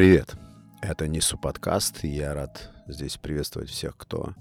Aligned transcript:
Привет! 0.00 0.34
Это 0.80 1.06
Нису 1.06 1.36
подкаст, 1.36 2.04
и 2.04 2.08
я 2.08 2.32
рад 2.32 2.70
здесь 2.86 3.18
приветствовать 3.18 3.68
всех, 3.68 3.98
кто 3.98 4.32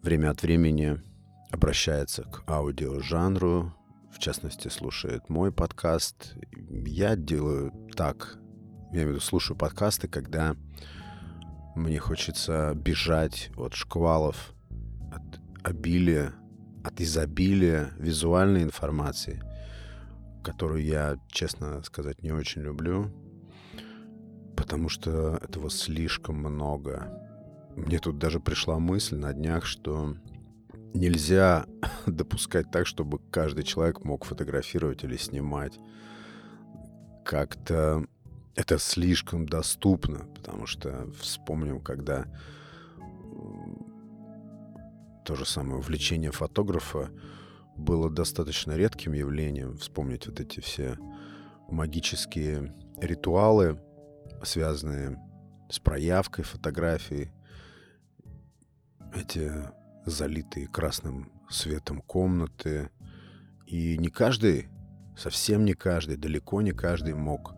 время 0.00 0.30
от 0.30 0.40
времени 0.40 1.02
обращается 1.50 2.22
к 2.22 2.50
аудиожанру, 2.50 3.74
в 4.10 4.18
частности, 4.18 4.68
слушает 4.68 5.28
мой 5.28 5.52
подкаст. 5.52 6.32
Я 6.86 7.14
делаю 7.14 7.74
так, 7.94 8.38
я 8.90 9.00
имею 9.00 9.08
в 9.08 9.10
виду, 9.10 9.20
слушаю 9.20 9.54
подкасты, 9.54 10.08
когда 10.08 10.56
мне 11.74 11.98
хочется 11.98 12.72
бежать 12.74 13.50
от 13.58 13.74
шквалов, 13.74 14.54
от 15.12 15.42
обилия, 15.62 16.32
от 16.82 17.02
изобилия 17.02 17.90
визуальной 17.98 18.62
информации, 18.62 19.42
которую 20.42 20.82
я, 20.82 21.18
честно 21.28 21.82
сказать, 21.82 22.22
не 22.22 22.32
очень 22.32 22.62
люблю, 22.62 23.12
потому 24.64 24.88
что 24.88 25.38
этого 25.42 25.68
слишком 25.68 26.36
много. 26.36 27.20
Мне 27.76 27.98
тут 27.98 28.16
даже 28.16 28.40
пришла 28.40 28.78
мысль 28.78 29.16
на 29.16 29.34
днях, 29.34 29.66
что 29.66 30.16
нельзя 30.94 31.66
допускать 32.06 32.70
так, 32.70 32.86
чтобы 32.86 33.18
каждый 33.30 33.64
человек 33.64 34.04
мог 34.04 34.24
фотографировать 34.24 35.04
или 35.04 35.18
снимать. 35.18 35.78
Как-то 37.26 38.06
это 38.54 38.78
слишком 38.78 39.44
доступно, 39.44 40.20
потому 40.34 40.64
что 40.64 41.12
вспомним, 41.20 41.78
когда 41.78 42.24
то 45.26 45.34
же 45.34 45.44
самое 45.44 45.76
увлечение 45.76 46.32
фотографа 46.32 47.10
было 47.76 48.08
достаточно 48.08 48.72
редким 48.72 49.12
явлением. 49.12 49.76
Вспомнить 49.76 50.26
вот 50.26 50.40
эти 50.40 50.60
все 50.60 50.96
магические 51.68 52.74
ритуалы, 52.96 53.78
связанные 54.42 55.18
с 55.70 55.78
проявкой 55.78 56.44
фотографий, 56.44 57.32
эти 59.14 59.50
залитые 60.06 60.68
красным 60.68 61.32
светом 61.48 62.00
комнаты. 62.00 62.90
И 63.66 63.96
не 63.98 64.08
каждый, 64.08 64.68
совсем 65.16 65.64
не 65.64 65.74
каждый, 65.74 66.16
далеко 66.16 66.60
не 66.62 66.72
каждый 66.72 67.14
мог 67.14 67.54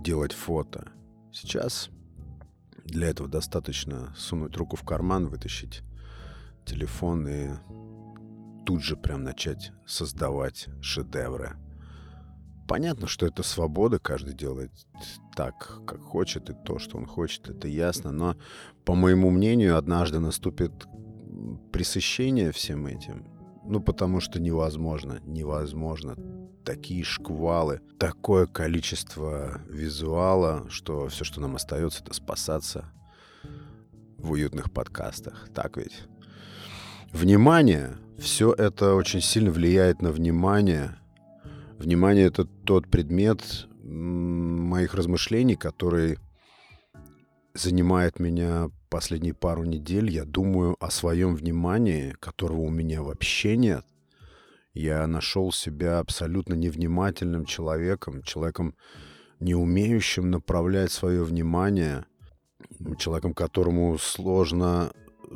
делать 0.00 0.32
фото. 0.32 0.92
Сейчас 1.32 1.90
для 2.84 3.08
этого 3.08 3.28
достаточно 3.28 4.14
сунуть 4.16 4.56
руку 4.56 4.76
в 4.76 4.82
карман, 4.82 5.28
вытащить 5.28 5.82
телефон 6.64 7.26
и 7.28 7.50
тут 8.64 8.82
же 8.82 8.96
прям 8.96 9.24
начать 9.24 9.72
создавать 9.86 10.68
шедевры. 10.80 11.56
Понятно, 12.68 13.06
что 13.06 13.26
это 13.26 13.42
свобода, 13.42 13.98
каждый 13.98 14.34
делает 14.34 14.70
так, 15.34 15.80
как 15.86 16.02
хочет, 16.02 16.50
и 16.50 16.54
то, 16.54 16.78
что 16.78 16.98
он 16.98 17.06
хочет, 17.06 17.48
это 17.48 17.66
ясно, 17.66 18.12
но, 18.12 18.36
по 18.84 18.94
моему 18.94 19.30
мнению, 19.30 19.78
однажды 19.78 20.18
наступит 20.18 20.72
пресыщение 21.72 22.52
всем 22.52 22.86
этим, 22.86 23.26
ну, 23.64 23.80
потому 23.80 24.20
что 24.20 24.38
невозможно, 24.38 25.20
невозможно. 25.24 26.14
Такие 26.62 27.04
шквалы, 27.04 27.80
такое 27.98 28.46
количество 28.46 29.62
визуала, 29.70 30.68
что 30.68 31.08
все, 31.08 31.24
что 31.24 31.40
нам 31.40 31.56
остается, 31.56 32.02
это 32.02 32.12
спасаться 32.12 32.92
в 34.18 34.32
уютных 34.32 34.70
подкастах. 34.70 35.48
Так 35.54 35.78
ведь? 35.78 36.02
Внимание. 37.12 37.96
Все 38.18 38.52
это 38.52 38.94
очень 38.94 39.22
сильно 39.22 39.50
влияет 39.50 40.02
на 40.02 40.10
внимание. 40.10 40.97
Внимание— 41.78 42.26
это 42.26 42.44
тот 42.44 42.88
предмет 42.88 43.68
моих 43.82 44.94
размышлений, 44.94 45.54
который 45.54 46.18
занимает 47.54 48.18
меня 48.18 48.70
последние 48.90 49.32
пару 49.32 49.62
недель. 49.64 50.10
Я 50.10 50.24
думаю 50.24 50.76
о 50.80 50.90
своем 50.90 51.36
внимании, 51.36 52.16
которого 52.18 52.62
у 52.62 52.70
меня 52.70 53.02
вообще 53.02 53.56
нет. 53.56 53.84
Я 54.74 55.06
нашел 55.06 55.52
себя 55.52 56.00
абсолютно 56.00 56.54
невнимательным 56.54 57.44
человеком, 57.44 58.22
человеком, 58.22 58.74
не 59.38 59.54
умеющим 59.54 60.30
направлять 60.30 60.90
свое 60.90 61.22
внимание, 61.22 62.06
человеком, 62.98 63.34
которому 63.34 63.96
сложно 63.98 64.92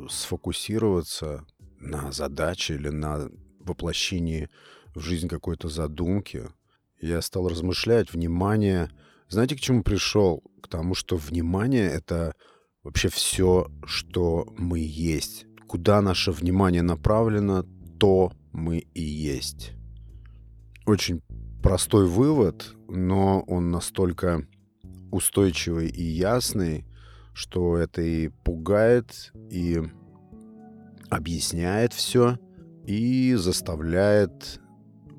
сфокусироваться 0.09 1.45
на 1.79 2.11
задаче 2.11 2.75
или 2.75 2.89
на 2.89 3.29
воплощении 3.59 4.49
в 4.95 4.99
жизнь 4.99 5.27
какой-то 5.27 5.69
задумки. 5.69 6.43
Я 6.99 7.21
стал 7.21 7.47
размышлять, 7.47 8.13
внимание... 8.13 8.89
Знаете, 9.29 9.55
к 9.55 9.59
чему 9.59 9.83
пришел? 9.83 10.43
К 10.61 10.67
тому, 10.67 10.95
что 10.95 11.17
внимание— 11.17 11.87
это 11.89 12.35
вообще 12.83 13.09
все, 13.09 13.67
что 13.85 14.45
мы 14.57 14.79
есть. 14.79 15.45
Куда 15.67 16.01
наше 16.01 16.31
внимание 16.31 16.81
направлено, 16.81 17.65
то 17.99 18.31
мы 18.51 18.79
и 18.93 19.01
есть. 19.01 19.71
Очень 20.85 21.21
простой 21.63 22.07
вывод, 22.07 22.75
но 22.87 23.41
он 23.41 23.71
настолько 23.71 24.45
устойчивый 25.11 25.87
и 25.87 26.03
ясный, 26.03 26.85
что 27.33 27.77
это 27.77 28.01
и 28.01 28.27
пугает, 28.27 29.31
и 29.49 29.81
объясняет 31.09 31.93
все 31.93 32.37
и 32.85 33.33
заставляет 33.35 34.59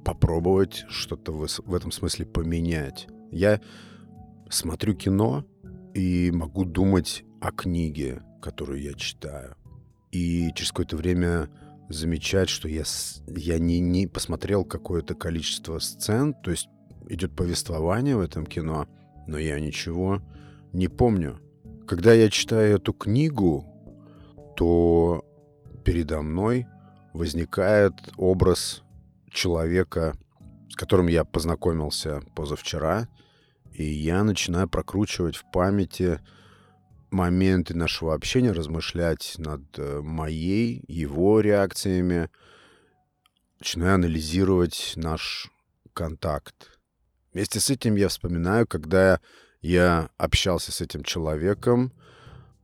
попробовать 0.04 0.84
что-то 0.88 1.32
в 1.32 1.74
этом 1.74 1.90
смысле 1.90 2.26
поменять. 2.26 3.08
Я 3.30 3.60
смотрю 4.50 4.94
кино 4.94 5.44
и 5.94 6.30
могу 6.30 6.64
думать 6.64 7.24
о 7.40 7.50
книге, 7.50 8.22
которую 8.42 8.82
я 8.82 8.94
читаю. 8.94 9.56
И 10.12 10.50
через 10.54 10.70
какое-то 10.70 10.96
время 10.96 11.48
замечать, 11.88 12.48
что 12.48 12.68
я, 12.68 12.84
я 13.26 13.58
не, 13.58 13.80
не 13.80 14.06
посмотрел 14.06 14.64
какое-то 14.64 15.14
количество 15.14 15.78
сцен, 15.78 16.34
то 16.34 16.50
есть 16.50 16.68
идет 17.08 17.34
повествование 17.34 18.16
в 18.16 18.20
этом 18.20 18.46
кино, 18.46 18.86
но 19.26 19.38
я 19.38 19.58
ничего 19.60 20.22
не 20.72 20.88
помню. 20.88 21.40
Когда 21.86 22.12
я 22.12 22.30
читаю 22.30 22.76
эту 22.76 22.92
книгу, 22.92 23.66
то 24.56 25.24
передо 25.84 26.22
мной 26.22 26.66
возникает 27.12 27.92
образ 28.16 28.83
человека, 29.34 30.16
с 30.70 30.76
которым 30.76 31.08
я 31.08 31.24
познакомился 31.24 32.22
позавчера, 32.34 33.08
и 33.72 33.84
я 33.84 34.22
начинаю 34.24 34.68
прокручивать 34.68 35.36
в 35.36 35.44
памяти 35.50 36.20
моменты 37.10 37.74
нашего 37.74 38.14
общения, 38.14 38.52
размышлять 38.52 39.34
над 39.38 39.62
э, 39.78 40.00
моей, 40.00 40.84
его 40.88 41.40
реакциями, 41.40 42.30
начинаю 43.60 43.94
анализировать 43.96 44.94
наш 44.96 45.50
контакт. 45.92 46.78
Вместе 47.32 47.60
с 47.60 47.70
этим 47.70 47.96
я 47.96 48.08
вспоминаю, 48.08 48.66
когда 48.66 49.20
я 49.60 50.10
общался 50.18 50.72
с 50.72 50.80
этим 50.80 51.02
человеком, 51.02 51.92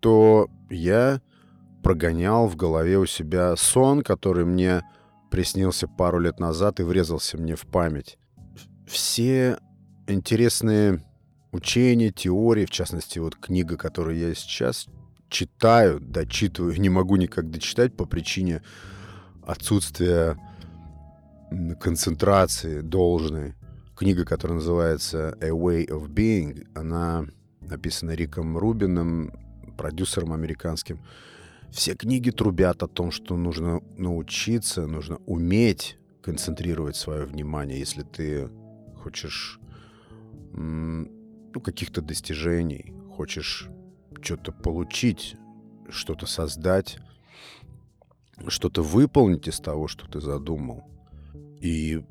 то 0.00 0.48
я 0.68 1.20
прогонял 1.82 2.46
в 2.46 2.56
голове 2.56 2.98
у 2.98 3.06
себя 3.06 3.56
сон, 3.56 4.02
который 4.02 4.44
мне 4.44 4.82
приснился 5.30 5.88
пару 5.88 6.18
лет 6.18 6.40
назад 6.40 6.80
и 6.80 6.82
врезался 6.82 7.38
мне 7.38 7.56
в 7.56 7.66
память. 7.66 8.18
Все 8.86 9.58
интересные 10.06 11.02
учения, 11.52 12.10
теории, 12.10 12.66
в 12.66 12.70
частности, 12.70 13.18
вот 13.18 13.36
книга, 13.36 13.76
которую 13.76 14.18
я 14.18 14.34
сейчас 14.34 14.86
читаю, 15.28 16.00
дочитываю, 16.00 16.78
не 16.80 16.88
могу 16.88 17.16
никак 17.16 17.50
дочитать 17.50 17.96
по 17.96 18.04
причине 18.04 18.62
отсутствия 19.46 20.36
концентрации 21.80 22.80
должной. 22.80 23.54
Книга, 23.96 24.24
которая 24.24 24.56
называется 24.56 25.36
A 25.40 25.48
Way 25.48 25.88
of 25.88 26.08
Being, 26.08 26.66
она 26.74 27.26
написана 27.60 28.12
Риком 28.12 28.56
Рубином, 28.56 29.32
продюсером 29.76 30.32
американским. 30.32 31.00
Все 31.72 31.94
книги 31.94 32.30
трубят 32.30 32.82
о 32.82 32.88
том, 32.88 33.10
что 33.10 33.36
нужно 33.36 33.80
научиться, 33.96 34.86
нужно 34.86 35.18
уметь 35.26 35.98
концентрировать 36.22 36.96
свое 36.96 37.24
внимание, 37.24 37.78
если 37.78 38.02
ты 38.02 38.50
хочешь 39.02 39.60
ну, 40.52 41.60
каких-то 41.62 42.02
достижений, 42.02 42.92
хочешь 43.16 43.68
что-то 44.20 44.52
получить, 44.52 45.36
что-то 45.88 46.26
создать, 46.26 46.98
что-то 48.48 48.82
выполнить 48.82 49.48
из 49.48 49.60
того, 49.60 49.88
что 49.88 50.08
ты 50.10 50.20
задумал. 50.20 50.84
И 51.60 52.04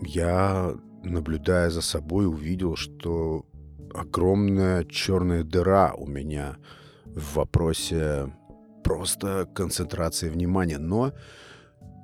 я, 0.00 0.74
наблюдая 1.02 1.70
за 1.70 1.82
собой, 1.82 2.26
увидел, 2.26 2.76
что 2.76 3.46
огромная 3.94 4.84
черная 4.84 5.44
дыра 5.44 5.94
у 5.94 6.06
меня 6.06 6.56
в 7.04 7.36
вопросе 7.36 8.32
просто 8.84 9.48
концентрации 9.52 10.28
внимания. 10.28 10.78
Но, 10.78 11.12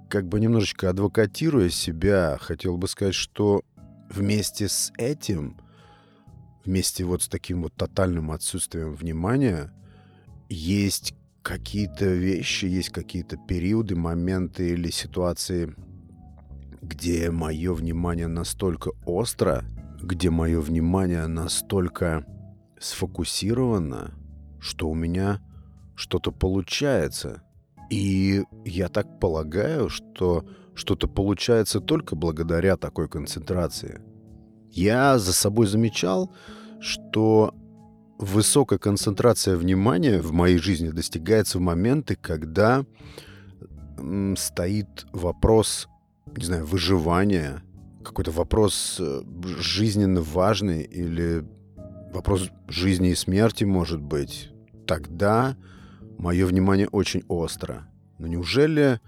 как 0.09 0.27
бы 0.27 0.41
немножечко 0.41 0.91
адвокатируя 0.91 1.69
себя, 1.69 2.37
хотел 2.41 2.77
бы 2.77 2.89
сказать, 2.89 3.15
что 3.15 3.63
вместе 4.09 4.69
с 4.69 4.93
этим 4.99 5.57
вместе 6.65 7.05
вот 7.05 7.23
с 7.23 7.29
таким 7.29 7.63
вот 7.63 7.75
тотальным 7.75 8.31
отсутствием 8.33 8.95
внимания 8.95 9.73
есть 10.49 11.15
какие-то 11.43 12.07
вещи, 12.07 12.67
есть 12.67 12.91
какие-то 12.91 13.37
периоды, 13.37 13.97
моменты 13.97 14.71
или 14.71 14.91
ситуации, 14.91 15.75
где 16.83 17.31
мое 17.31 17.73
внимание 17.73 18.27
настолько 18.27 18.91
остро, 19.07 19.65
где 20.03 20.31
мое 20.31 20.61
внимание 20.61 21.27
настолько 21.27 22.27
сфокусировано, 22.79 24.13
что 24.61 24.89
у 24.89 24.95
меня 24.95 25.41
что-то 26.01 26.33
получается. 26.33 27.43
И 27.91 28.45
я 28.65 28.89
так 28.89 29.21
полагаю, 29.21 29.91
что 29.91 30.47
что-то 30.75 31.09
получается 31.09 31.81
только 31.81 32.17
благодаря 32.17 32.77
такой 32.77 33.09
концентрации. 33.09 34.01
Я 34.71 35.19
за 35.19 35.33
собой 35.33 35.67
замечал, 35.67 36.33
что 36.81 37.55
высокая 38.19 38.79
концентрация 38.79 39.57
внимания 39.57 40.23
в 40.23 40.33
моей 40.33 40.57
жизни 40.57 40.89
достигается 40.89 41.59
в 41.59 41.61
моменты, 41.61 42.17
когда 42.17 42.85
стоит 44.37 45.07
вопрос, 45.13 45.87
не 46.35 46.45
знаю, 46.45 46.65
выживания, 46.65 47.63
какой-то 48.03 48.31
вопрос 48.31 48.97
э, 48.99 49.21
жизненно 49.59 50.23
важный 50.23 50.83
или 50.83 51.45
вопрос 52.11 52.49
жизни 52.69 53.11
и 53.11 53.15
смерти, 53.15 53.65
может 53.65 54.01
быть. 54.01 54.51
Тогда 54.87 55.57
мое 56.21 56.47
внимание 56.47 56.89
очень 56.89 57.25
остро. 57.29 57.89
Но 58.19 58.27
неужели 58.27 59.01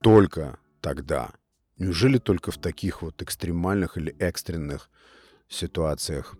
только 0.00 0.58
тогда? 0.80 1.32
Неужели 1.78 2.18
только 2.18 2.50
в 2.50 2.58
таких 2.58 3.02
вот 3.02 3.20
экстремальных 3.22 3.96
или 3.96 4.14
экстренных 4.18 4.90
ситуациях 5.48 6.36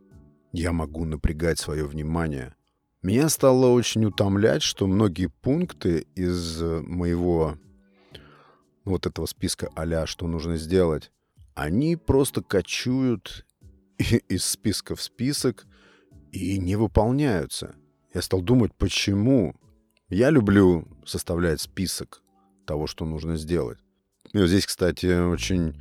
я 0.52 0.72
могу 0.72 1.04
напрягать 1.04 1.58
свое 1.58 1.86
внимание? 1.86 2.54
Меня 3.02 3.28
стало 3.28 3.66
очень 3.66 4.04
утомлять, 4.04 4.62
что 4.62 4.86
многие 4.86 5.26
пункты 5.26 6.06
из 6.14 6.60
моего 6.60 7.58
вот 8.84 9.06
этого 9.06 9.26
списка 9.26 9.70
а 9.74 10.06
что 10.06 10.26
нужно 10.26 10.56
сделать, 10.58 11.10
они 11.54 11.96
просто 11.96 12.42
кочуют 12.42 13.46
из 13.98 14.44
списка 14.44 14.94
в 14.94 15.02
список 15.02 15.66
и 16.32 16.58
не 16.58 16.76
выполняются. 16.76 17.74
Я 18.12 18.22
стал 18.22 18.42
думать, 18.42 18.74
почему. 18.74 19.54
Я 20.14 20.30
люблю 20.30 20.86
составлять 21.04 21.60
список 21.60 22.22
того, 22.66 22.86
что 22.86 23.04
нужно 23.04 23.36
сделать. 23.36 23.78
И 24.32 24.38
вот 24.38 24.46
здесь, 24.46 24.64
кстати, 24.64 25.06
очень 25.28 25.74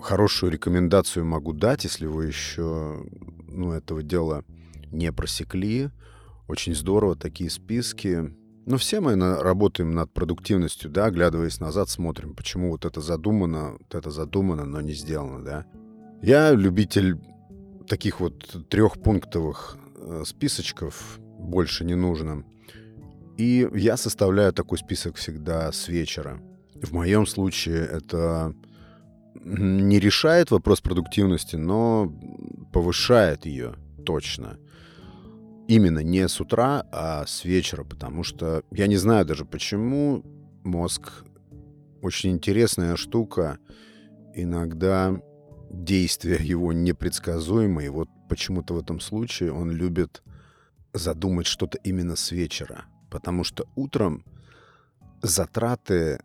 хорошую 0.00 0.50
рекомендацию 0.50 1.24
могу 1.24 1.52
дать, 1.52 1.84
если 1.84 2.06
вы 2.06 2.26
еще 2.26 3.06
ну, 3.46 3.70
этого 3.70 4.02
дела 4.02 4.44
не 4.90 5.12
просекли. 5.12 5.90
Очень 6.48 6.74
здорово 6.74 7.14
такие 7.14 7.48
списки. 7.48 8.34
Ну, 8.66 8.76
все 8.76 8.98
мы 8.98 9.14
работаем 9.14 9.92
над 9.92 10.12
продуктивностью, 10.12 10.90
да, 10.90 11.04
оглядываясь 11.04 11.60
назад, 11.60 11.88
смотрим, 11.88 12.34
почему 12.34 12.72
вот 12.72 12.84
это 12.84 13.00
задумано, 13.00 13.76
вот 13.78 13.94
это 13.94 14.10
задумано, 14.10 14.64
но 14.64 14.80
не 14.80 14.94
сделано, 14.94 15.44
да. 15.44 15.64
Я 16.22 16.50
любитель 16.50 17.20
таких 17.86 18.18
вот 18.18 18.68
трехпунктовых 18.68 19.76
э, 19.94 20.22
списочков, 20.26 21.20
больше 21.38 21.84
не 21.84 21.94
нужно. 21.94 22.44
И 23.36 23.68
я 23.74 23.96
составляю 23.96 24.52
такой 24.52 24.78
список 24.78 25.16
всегда 25.16 25.72
с 25.72 25.88
вечера. 25.88 26.40
В 26.74 26.92
моем 26.92 27.26
случае 27.26 27.84
это 27.84 28.54
не 29.44 29.98
решает 29.98 30.50
вопрос 30.50 30.80
продуктивности, 30.80 31.56
но 31.56 32.12
повышает 32.72 33.46
ее 33.46 33.74
точно. 34.06 34.58
Именно 35.66 36.00
не 36.00 36.28
с 36.28 36.40
утра, 36.40 36.86
а 36.92 37.24
с 37.26 37.44
вечера, 37.44 37.84
потому 37.84 38.22
что 38.22 38.62
я 38.70 38.86
не 38.86 38.96
знаю 38.96 39.24
даже 39.24 39.44
почему 39.44 40.22
мозг 40.62 41.24
очень 42.02 42.32
интересная 42.32 42.96
штука. 42.96 43.58
Иногда 44.34 45.16
действия 45.70 46.38
его 46.40 46.72
непредсказуемые. 46.72 47.90
Вот 47.90 48.08
почему-то 48.28 48.74
в 48.74 48.78
этом 48.78 49.00
случае 49.00 49.52
он 49.52 49.70
любит 49.70 50.22
задумать 50.92 51.46
что-то 51.46 51.78
именно 51.78 52.14
с 52.14 52.30
вечера. 52.30 52.84
Потому 53.14 53.44
что 53.44 53.68
утром 53.76 54.24
затраты 55.22 56.18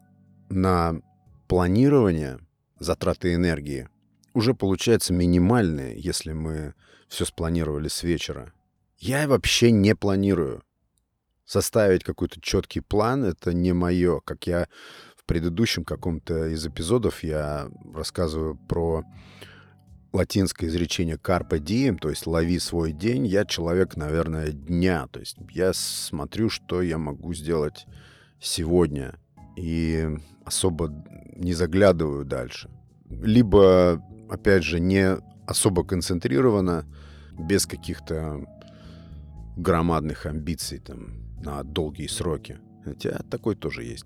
на 0.49 0.99
планирование, 1.47 2.39
затраты 2.79 3.35
энергии 3.35 3.87
уже 4.33 4.55
получаются 4.55 5.13
минимальные, 5.13 5.99
если 5.99 6.33
мы 6.33 6.73
все 7.07 7.25
спланировали 7.25 7.89
с 7.89 8.01
вечера. 8.01 8.53
Я 8.97 9.27
вообще 9.27 9.69
не 9.69 9.93
планирую. 9.93 10.63
Составить 11.45 12.03
какой-то 12.03 12.41
четкий 12.41 12.79
план— 12.79 13.23
это 13.25 13.53
не 13.53 13.71
мое. 13.71 14.19
Как 14.21 14.47
я 14.47 14.67
в 15.15 15.25
предыдущем 15.25 15.85
каком-то 15.85 16.47
из 16.47 16.65
эпизодов 16.65 17.23
я 17.23 17.69
рассказываю 17.93 18.55
про 18.67 19.05
латинское 20.11 20.69
изречение 20.69 21.17
«carpe 21.17 21.59
diem», 21.59 21.97
то 21.97 22.09
есть 22.09 22.25
«лови 22.25 22.59
свой 22.59 22.91
день», 22.91 23.27
я 23.27 23.45
человек, 23.45 23.95
наверное, 23.95 24.51
дня. 24.51 25.07
То 25.07 25.19
есть 25.19 25.37
я 25.51 25.71
смотрю, 25.73 26.49
что 26.49 26.81
я 26.81 26.97
могу 26.97 27.33
сделать 27.33 27.85
сегодня, 28.39 29.15
и 29.55 30.07
особо 30.45 30.91
не 31.35 31.53
заглядываю 31.53 32.25
дальше. 32.25 32.69
Либо, 33.09 34.03
опять 34.29 34.63
же, 34.63 34.79
не 34.79 35.17
особо 35.45 35.83
концентрированно, 35.83 36.85
без 37.37 37.65
каких-то 37.65 38.45
громадных 39.55 40.25
амбиций 40.25 40.79
там, 40.79 41.41
на 41.41 41.63
долгие 41.63 42.07
сроки. 42.07 42.59
Хотя 42.83 43.21
такой 43.29 43.55
тоже 43.55 43.83
есть. 43.83 44.05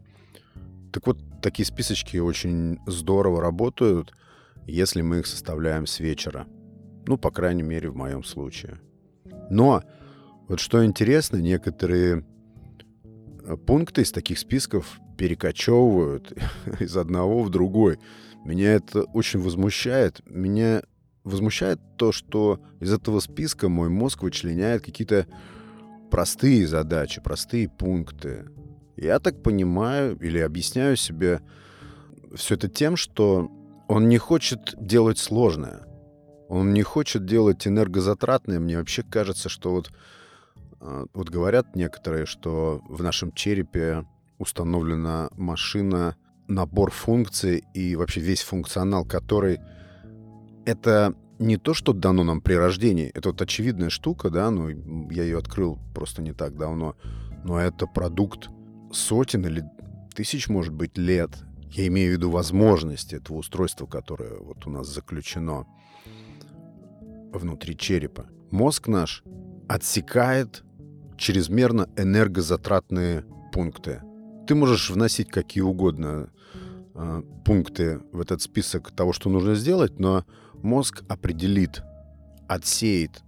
Так 0.92 1.08
вот, 1.08 1.18
такие 1.42 1.66
списочки 1.66 2.18
очень 2.18 2.80
здорово 2.86 3.42
работают— 3.42 4.14
если 4.68 5.02
мы 5.02 5.20
их 5.20 5.28
составляем 5.28 5.86
с 5.86 6.00
вечера. 6.00 6.48
Ну, 7.06 7.18
по 7.18 7.32
крайней 7.32 7.64
мере, 7.64 7.90
в 7.90 7.96
моем 7.96 8.24
случае. 8.24 8.80
Но 9.50 9.84
вот 10.48 10.60
что 10.60 10.86
интересно, 10.86 11.38
некоторые 11.38 12.26
э, 13.44 13.58
пункты 13.58 14.02
из 14.02 14.12
таких 14.12 14.40
списков 14.40 15.00
перекочевывают 15.18 16.34
из 16.80 16.96
одного 16.98 17.44
в 17.44 17.50
другой. 17.50 18.00
Меня 18.46 18.74
это 18.74 19.04
очень 19.04 19.40
возмущает. 19.40 20.22
Меня 20.26 20.84
возмущает 21.24 21.80
то, 21.98 22.12
что 22.12 22.62
из 22.80 22.92
этого 22.92 23.20
списка 23.20 23.70
мой 23.70 23.90
мозг 23.90 24.24
вычленяет 24.24 24.84
какие-то 24.84 25.28
простые 26.12 26.68
задачи, 26.68 27.22
простые 27.22 27.70
пункты. 27.70 28.46
Я 28.96 29.20
так 29.20 29.42
понимаю 29.42 30.18
или 30.20 30.40
объясняю 30.40 30.96
себе 30.96 31.42
все 32.36 32.56
это 32.56 32.68
тем, 32.68 32.96
что 32.96 33.50
он 33.94 34.10
не 34.10 34.18
хочет 34.18 34.74
делать 34.80 35.20
сложное. 35.20 35.82
Он 36.50 36.74
не 36.74 36.82
хочет 36.82 37.28
делать 37.28 37.68
энергозатратное. 37.68 38.60
Мне 38.60 38.80
вообще 38.80 39.04
кажется, 39.04 39.50
что 39.50 39.70
вот, 39.70 39.92
а, 40.80 41.06
вот 41.14 41.30
говорят 41.30 41.76
некоторые, 41.76 42.26
что 42.26 42.82
в 42.90 43.04
нашем 43.04 43.32
черепе 43.34 44.04
установлена 44.40 45.30
машина, 45.38 46.16
набор 46.48 46.90
функций 46.90 47.66
и 47.76 47.96
вообще 47.96 48.20
весь 48.20 48.42
функционал, 48.42 49.06
который 49.06 49.60
это 50.66 51.14
не 51.38 51.58
то, 51.58 51.76
что 51.76 51.94
дано 51.94 52.24
нам 52.24 52.42
при 52.42 52.56
рождении. 52.56 53.12
Это 53.14 53.30
вот 53.30 53.44
очевидная 53.44 53.92
штука, 53.92 54.32
да, 54.32 54.50
ну, 54.50 54.70
я 55.12 55.22
ее 55.22 55.38
открыл 55.38 55.78
просто 55.94 56.24
не 56.24 56.34
так 56.34 56.58
давно, 56.58 56.96
но 57.44 57.60
это 57.60 57.86
продукт 57.86 58.50
сотен 58.92 59.46
или 59.46 59.64
тысяч, 60.16 60.50
может 60.50 60.74
быть, 60.74 60.98
лет 60.98 61.30
я 61.74 61.88
имею 61.88 62.12
в 62.12 62.14
виду 62.14 62.30
возможности 62.30 63.16
этого 63.16 63.38
устройства, 63.38 63.86
которое 63.86 64.38
вот 64.40 64.66
у 64.68 64.70
нас 64.70 64.88
заключено 64.88 65.66
внутри 67.32 67.78
черепа. 67.78 68.28
Мозг 68.52 68.88
наш 68.88 69.24
отсекает 69.68 70.64
чрезмерно 71.18 71.90
энергозатратные 71.98 73.26
пункты. 73.52 74.02
Ты 74.48 74.56
можешь 74.56 74.90
вносить 74.90 75.30
какие 75.30 75.64
угодно 75.64 76.30
э, 76.94 77.24
пункты 77.46 78.02
в 78.12 78.20
этот 78.20 78.42
список 78.42 78.92
того, 78.92 79.14
что 79.14 79.30
нужно 79.30 79.56
сделать, 79.56 80.00
но 80.00 80.26
мозг 80.62 81.04
определит, 81.08 81.82
отсеет 82.48 83.24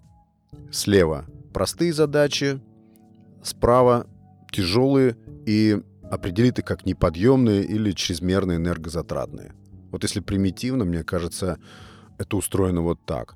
слева 0.71 1.25
простые 1.55 1.93
задачи, 1.93 2.59
справа 3.41 4.07
тяжелые 4.51 5.15
и 5.45 5.81
определит 6.15 6.59
их 6.59 6.65
как 6.65 6.85
неподъемные 6.85 7.63
или 7.63 7.91
чрезмерно 7.91 8.55
энергозатратные. 8.55 9.53
Вот 9.91 10.03
если 10.03 10.19
примитивно, 10.19 10.83
мне 10.85 11.03
кажется, 11.03 11.59
это 12.17 12.37
устроено 12.37 12.81
вот 12.81 13.05
так. 13.05 13.35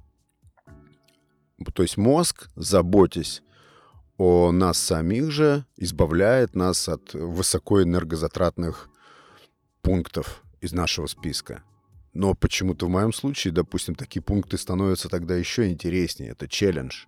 То 1.73 1.83
есть 1.83 1.97
мозг, 1.97 2.49
заботясь 2.55 3.43
о 4.17 4.51
нас 4.51 4.77
самих 4.77 5.31
же, 5.31 5.65
избавляет 5.77 6.55
нас 6.55 6.89
от 6.89 7.13
высокоэнергозатратных 7.13 8.89
пунктов 9.81 10.43
из 10.61 10.73
нашего 10.73 11.07
списка. 11.07 11.63
Но 12.13 12.33
почему-то 12.33 12.87
в 12.87 12.89
моем 12.89 13.13
случае, 13.13 13.53
допустим, 13.53 13.95
такие 13.95 14.21
пункты 14.21 14.57
становятся 14.57 15.09
тогда 15.09 15.35
еще 15.35 15.69
интереснее. 15.69 16.31
Это 16.31 16.47
челлендж. 16.47 17.05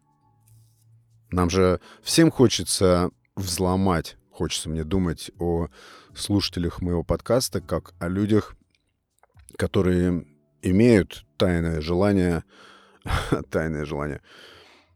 Нам 1.32 1.50
же 1.50 1.80
всем 2.04 2.30
хочется 2.32 3.10
взломать, 3.36 4.18
хочется 4.42 4.70
мне 4.70 4.84
думать 4.84 5.30
о 5.38 5.68
слушателях 6.16 6.82
моего 6.82 7.04
подкаста, 7.04 7.62
как 7.62 7.94
о 8.00 8.08
людях, 8.08 8.56
которые 9.56 10.26
имеют 10.64 11.28
тайное 11.38 11.80
желание, 11.80 12.44
тайное 13.52 13.86
желание, 13.86 14.20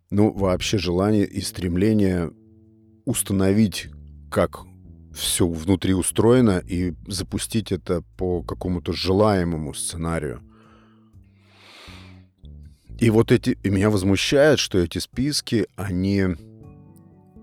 ну, 0.09 0.31
вообще 0.31 0.79
желание 0.79 1.27
и 1.27 1.41
стремление 1.41 2.31
установить, 3.05 3.89
как 4.31 4.61
все 5.13 5.47
внутри 5.47 5.93
устроено, 5.93 6.57
и 6.57 6.95
запустить 7.05 7.71
это 7.71 8.01
по 8.17 8.41
какому-то 8.41 8.93
желаемому 8.93 9.75
сценарию. 9.75 10.41
И 12.99 13.11
вот 13.11 13.31
эти... 13.31 13.59
И 13.61 13.69
меня 13.69 13.91
возмущает, 13.91 14.57
что 14.57 14.79
эти 14.79 14.97
списки, 14.97 15.67
они 15.75 16.35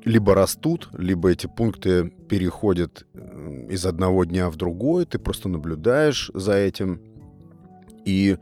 либо 0.05 0.35
растут, 0.35 0.89
либо 0.93 1.31
эти 1.31 1.47
пункты 1.47 2.11
переходят 2.29 3.07
из 3.69 3.87
одного 3.87 4.25
дня 4.25 4.51
в 4.51 4.57
другой, 4.57 5.07
ты 5.07 5.19
просто 5.19 5.49
наблюдаешь 5.49 6.31
за 6.35 6.55
этим, 6.55 7.01
и 8.05 8.39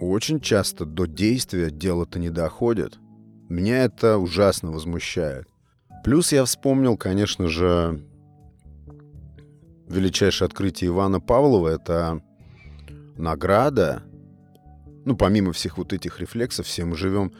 очень 0.00 0.40
часто 0.40 0.84
до 0.84 1.06
действия 1.06 1.70
дело-то 1.70 2.18
не 2.18 2.30
доходит. 2.30 2.98
Меня 3.48 3.84
это 3.84 4.18
ужасно 4.18 4.70
возмущает. 4.70 5.46
Плюс 6.04 6.32
я 6.32 6.44
вспомнил, 6.44 6.96
конечно 6.96 7.48
же, 7.48 8.02
величайшее 9.88 10.46
открытие 10.46 10.88
Ивана 10.88 11.20
Павлова. 11.20 11.68
Это 11.68 12.22
награда. 13.16 14.02
Ну, 15.04 15.16
помимо 15.16 15.52
всех 15.52 15.78
вот 15.78 15.92
этих 15.92 16.18
рефлексов, 16.18 16.66
все 16.66 16.84
мы 16.84 16.96
живем 16.96 17.32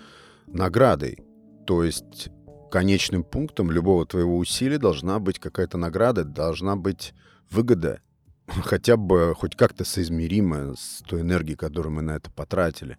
наградой. 0.46 1.18
То 1.66 1.82
есть 1.82 2.30
конечным 2.72 3.22
пунктом 3.22 3.70
любого 3.70 4.06
твоего 4.06 4.38
усилия 4.38 4.78
должна 4.78 5.18
быть 5.18 5.38
какая-то 5.38 5.76
награда, 5.76 6.24
должна 6.24 6.74
быть 6.74 7.12
выгода, 7.50 8.00
хотя 8.46 8.96
бы 8.96 9.34
хоть 9.36 9.56
как-то 9.56 9.84
соизмеримая 9.84 10.74
с 10.74 11.02
той 11.06 11.20
энергией, 11.20 11.56
которую 11.56 11.92
мы 11.92 12.00
на 12.00 12.12
это 12.12 12.30
потратили. 12.30 12.96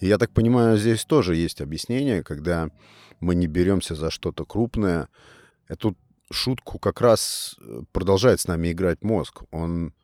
И 0.00 0.08
я 0.08 0.18
так 0.18 0.32
понимаю, 0.32 0.76
здесь 0.76 1.04
тоже 1.04 1.36
есть 1.36 1.60
объяснение, 1.60 2.24
когда 2.24 2.68
мы 3.20 3.36
не 3.36 3.46
беремся 3.46 3.94
за 3.94 4.10
что-то 4.10 4.44
крупное. 4.44 5.08
Эту 5.68 5.96
шутку 6.32 6.80
как 6.80 7.00
раз 7.00 7.54
э, 7.60 7.82
продолжает 7.92 8.40
с 8.40 8.48
нами 8.48 8.72
играть 8.72 9.04
мозг. 9.04 9.42
Он 9.52 9.94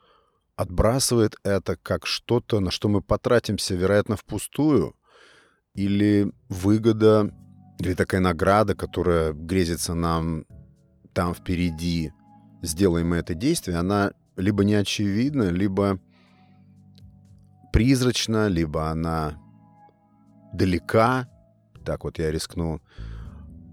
отбрасывает 0.55 1.35
это 1.43 1.77
как 1.77 2.07
что-то, 2.07 2.61
на 2.61 2.71
что 2.71 2.89
мы 2.89 3.03
потратимся, 3.03 3.75
вероятно, 3.75 4.17
впустую, 4.17 4.95
или 5.75 6.31
выгода 6.49 7.33
или 7.79 7.95
такая 7.95 8.21
награда, 8.21 8.75
которая 8.75 9.33
грезится 9.33 9.95
нам 9.95 10.45
там 11.13 11.35
впереди, 11.35 12.13
сделаем 12.63 13.11
мы 13.11 13.17
это 13.17 13.35
действие, 13.35 13.79
она 13.79 14.13
либо 14.37 14.65
не 14.65 14.75
очевидна, 14.75 15.51
либо 15.51 15.99
призрачна, 17.73 18.49
либо 18.49 18.91
она 18.91 19.39
далека. 20.53 21.29
Так 21.85 22.05
вот 22.05 22.19
я 22.19 22.31
рискну 22.31 22.81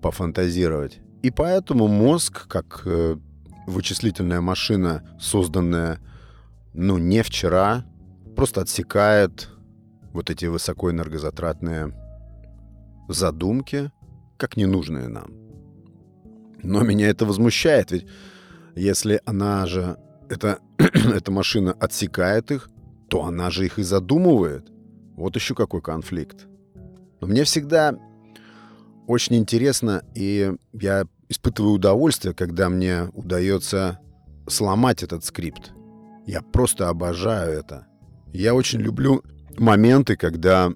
пофантазировать. 0.01 0.99
И 1.21 1.31
поэтому 1.31 1.87
мозг, 1.87 2.47
как 2.47 2.83
э, 2.85 3.17
вычислительная 3.65 4.41
машина, 4.41 5.03
созданная, 5.19 5.99
ну, 6.73 6.97
не 6.97 7.23
вчера, 7.23 7.85
просто 8.35 8.61
отсекает 8.61 9.49
вот 10.11 10.29
эти 10.29 10.45
высокоэнергозатратные 10.45 11.93
задумки, 13.07 13.91
как 14.37 14.57
ненужные 14.57 15.07
нам. 15.07 15.31
Но 16.61 16.81
меня 16.81 17.09
это 17.09 17.25
возмущает, 17.25 17.91
ведь 17.91 18.07
если 18.75 19.21
она 19.25 19.65
же, 19.65 19.97
это, 20.29 20.59
эта 20.77 21.31
машина 21.31 21.73
отсекает 21.73 22.51
их, 22.51 22.69
то 23.09 23.25
она 23.25 23.49
же 23.49 23.65
их 23.65 23.79
и 23.79 23.83
задумывает. 23.83 24.71
Вот 25.15 25.35
еще 25.35 25.53
какой 25.53 25.81
конфликт. 25.81 26.47
Но 27.21 27.27
мне 27.27 27.43
всегда 27.43 27.95
очень 29.07 29.35
интересно, 29.35 30.03
и 30.15 30.53
я 30.73 31.05
испытываю 31.29 31.73
удовольствие, 31.73 32.33
когда 32.33 32.69
мне 32.69 33.09
удается 33.13 33.99
сломать 34.47 35.03
этот 35.03 35.23
скрипт. 35.23 35.73
Я 36.25 36.41
просто 36.41 36.89
обожаю 36.89 37.59
это. 37.59 37.87
Я 38.31 38.55
очень 38.55 38.79
люблю 38.79 39.23
моменты, 39.57 40.15
когда 40.15 40.71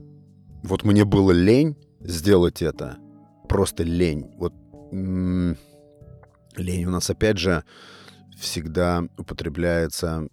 вот 0.64 0.84
мне 0.84 1.06
было 1.06 1.32
лень, 1.32 1.76
сделать 2.00 2.62
это. 2.62 2.98
Просто 3.48 3.84
лень. 3.84 4.26
Вот 4.38 4.54
м- 4.92 5.58
лень 6.56 6.86
у 6.86 6.92
нас 6.92 7.10
опять 7.10 7.38
же 7.38 7.64
всегда 8.38 9.04
употребляется 9.18 10.28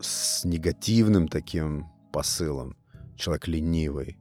с 0.00 0.44
негативным 0.44 1.28
таким 1.28 1.86
посылом. 2.12 2.76
Человек 3.16 3.48
ленивый. 3.48 4.18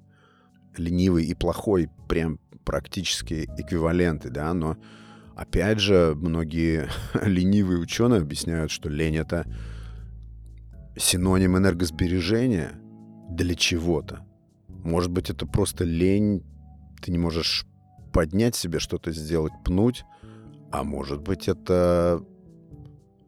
Ленивый 0.78 1.26
и 1.26 1.34
плохой 1.34 1.90
прям 2.08 2.40
практически 2.64 3.50
эквиваленты, 3.58 4.30
да, 4.30 4.54
но 4.54 4.78
опять 5.36 5.80
же 5.80 6.14
многие 6.16 6.90
ленивые 7.24 7.80
ученые 7.80 8.22
объясняют, 8.22 8.72
что 8.72 8.90
лень 8.90 9.18
это 9.18 9.46
синоним 10.98 11.58
энергосбережения 11.58 12.74
для 13.30 13.56
чего-то. 13.56 14.26
Может 14.68 15.12
быть, 15.12 15.30
это 15.30 15.46
просто 15.46 15.84
лень 15.84 16.44
ты 17.01 17.12
не 17.12 17.18
можешь 17.18 17.65
поднять 18.13 18.56
себе 18.56 18.79
что-то 18.79 19.12
сделать, 19.12 19.53
пнуть, 19.63 20.03
а 20.72 20.84
может 20.84 21.22
быть 21.22 21.48
это 21.48 22.24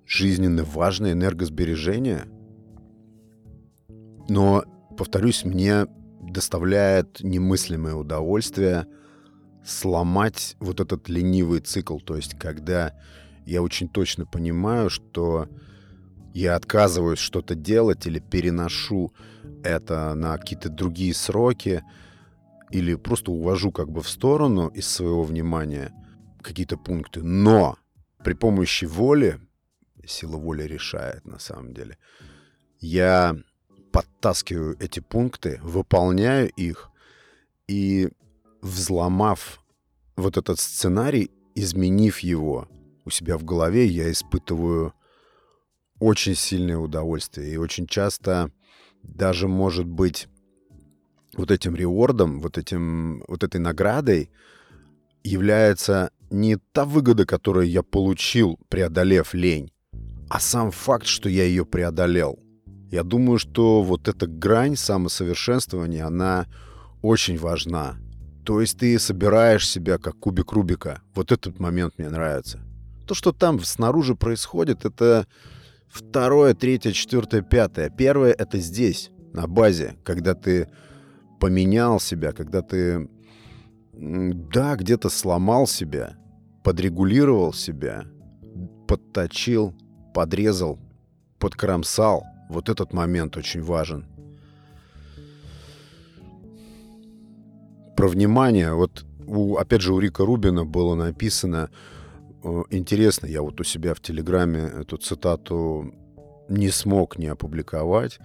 жизненно 0.06 0.64
важное 0.64 1.14
энергосбережение. 1.14 2.26
Но, 4.30 4.64
повторюсь, 4.98 5.46
мне 5.46 5.86
доставляет 6.22 7.22
немыслимое 7.22 7.96
удовольствие 7.96 8.88
сломать 9.66 10.56
вот 10.60 10.80
этот 10.80 11.10
ленивый 11.10 11.60
цикл. 11.60 11.98
То 12.00 12.16
есть, 12.16 12.38
когда 12.38 12.94
я 13.46 13.62
очень 13.62 13.90
точно 13.90 14.26
понимаю, 14.26 14.90
что 14.90 15.48
я 16.34 16.56
отказываюсь 16.56 17.20
что-то 17.20 17.56
делать 17.56 18.06
или 18.08 18.20
переношу 18.20 19.14
это 19.64 20.14
на 20.16 20.38
какие-то 20.38 20.70
другие 20.70 21.14
сроки, 21.14 21.84
или 22.72 22.96
просто 22.96 23.32
увожу 23.32 23.72
как 23.72 23.92
бы 23.92 24.02
в 24.02 24.10
сторону 24.10 24.68
из 24.70 24.88
своего 24.88 25.24
внимания 25.24 25.94
какие-то 26.42 26.78
пункты, 26.78 27.22
но 27.22 27.78
при 28.24 28.34
помощи 28.34 28.86
воли, 28.86 29.40
сила 30.06 30.38
воли 30.38 30.64
решает 30.64 31.26
на 31.26 31.40
самом 31.40 31.74
деле, 31.74 31.98
я 32.80 33.36
подтаскиваю 33.92 34.78
эти 34.80 35.00
пункты, 35.00 35.60
выполняю 35.62 36.50
их 36.50 36.90
и 37.68 38.10
взломав 38.62 39.62
вот 40.16 40.38
этот 40.38 40.60
сценарий, 40.60 41.32
изменив 41.56 42.20
его 42.20 42.68
у 43.06 43.10
себя 43.10 43.38
в 43.38 43.44
голове, 43.44 43.86
я 43.86 44.12
испытываю 44.12 44.94
очень 46.00 46.36
сильное 46.36 46.78
удовольствие. 46.78 47.54
И 47.54 47.58
очень 47.58 47.88
часто 47.88 48.52
даже, 49.04 49.48
может 49.48 49.86
быть, 49.86 50.28
вот 51.36 51.52
этим 51.52 51.76
реордом, 51.76 52.40
вот, 52.40 52.58
этим, 52.58 53.24
вот 53.28 53.44
этой 53.44 53.60
наградой 53.60 54.30
является 55.24 56.12
не 56.30 56.58
та 56.72 56.86
выгода, 56.86 57.26
которую 57.26 57.70
я 57.70 57.84
получил, 57.84 58.60
преодолев 58.70 59.34
лень, 59.34 59.72
а 60.30 60.40
сам 60.40 60.72
факт, 60.72 61.06
что 61.06 61.30
я 61.30 61.44
ее 61.44 61.66
преодолел. 61.66 62.40
Я 62.90 63.04
думаю, 63.04 63.38
что 63.40 63.82
вот 63.82 64.08
эта 64.08 64.28
грань 64.28 64.76
самосовершенствования, 64.76 66.06
она 66.06 66.48
очень 67.02 67.38
важна. 67.38 67.98
То 68.46 68.60
есть 68.60 68.80
ты 68.80 68.98
собираешь 69.00 69.68
себя 69.68 69.98
как 69.98 70.18
кубик 70.20 70.52
Рубика. 70.52 71.02
Вот 71.14 71.32
этот 71.32 71.60
момент 71.60 71.94
мне 71.98 72.10
нравится. 72.10 72.60
То, 73.08 73.14
что 73.14 73.32
там 73.32 73.62
снаружи 73.64 74.16
происходит, 74.16 74.84
это 74.86 75.28
второе, 75.90 76.54
третье, 76.54 76.92
четвертое, 76.92 77.42
пятое. 77.42 77.90
Первое— 77.90 78.32
это 78.38 78.58
здесь, 78.60 79.12
на 79.34 79.48
базе, 79.48 79.96
когда 80.04 80.34
ты 80.34 80.70
поменял 81.42 82.00
себя, 82.00 82.34
когда 82.34 82.62
ты, 82.62 83.10
да, 83.94 84.76
где-то 84.76 85.10
сломал 85.10 85.66
себя, 85.66 86.16
подрегулировал 86.64 87.52
себя, 87.52 88.06
подточил, 88.88 89.74
подрезал, 90.14 90.78
подкромсал. 91.40 92.24
Вот 92.48 92.70
этот 92.70 92.94
момент 92.94 93.38
очень 93.38 93.64
важен. 93.64 94.06
Про 97.98 98.08
внимание. 98.08 98.74
Вот, 98.76 99.04
у, 99.26 99.56
опять 99.56 99.82
же, 99.82 99.94
у 99.94 100.00
Рика 100.00 100.24
Рубина 100.24 100.64
было 100.64 100.94
написано, 100.94 101.72
э, 102.44 102.64
интересно, 102.70 103.26
я 103.26 103.42
вот 103.42 103.60
у 103.60 103.64
себя 103.64 103.96
в 103.96 104.00
Телеграме 104.00 104.60
эту 104.60 104.98
цитату 104.98 105.92
не 106.50 106.70
смог 106.70 107.18
не 107.18 107.28
опубликовать, 107.28 108.20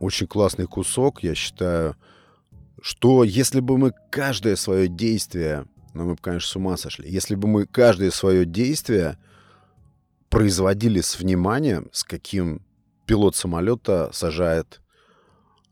очень 0.00 0.26
классный 0.26 0.66
кусок, 0.66 1.22
я 1.22 1.34
считаю, 1.34 1.96
что 2.80 3.24
если 3.24 3.60
бы 3.60 3.78
мы 3.78 3.92
каждое 4.10 4.56
свое 4.56 4.88
действие, 4.88 5.66
ну 5.94 6.04
мы 6.04 6.14
бы, 6.14 6.20
конечно, 6.20 6.48
с 6.48 6.56
ума 6.56 6.76
сошли, 6.76 7.10
если 7.10 7.34
бы 7.34 7.48
мы 7.48 7.66
каждое 7.66 8.10
свое 8.10 8.44
действие 8.44 9.18
производили 10.28 11.00
с 11.00 11.18
вниманием, 11.18 11.88
с 11.92 12.04
каким 12.04 12.62
пилот 13.06 13.34
самолета 13.34 14.10
сажает 14.12 14.80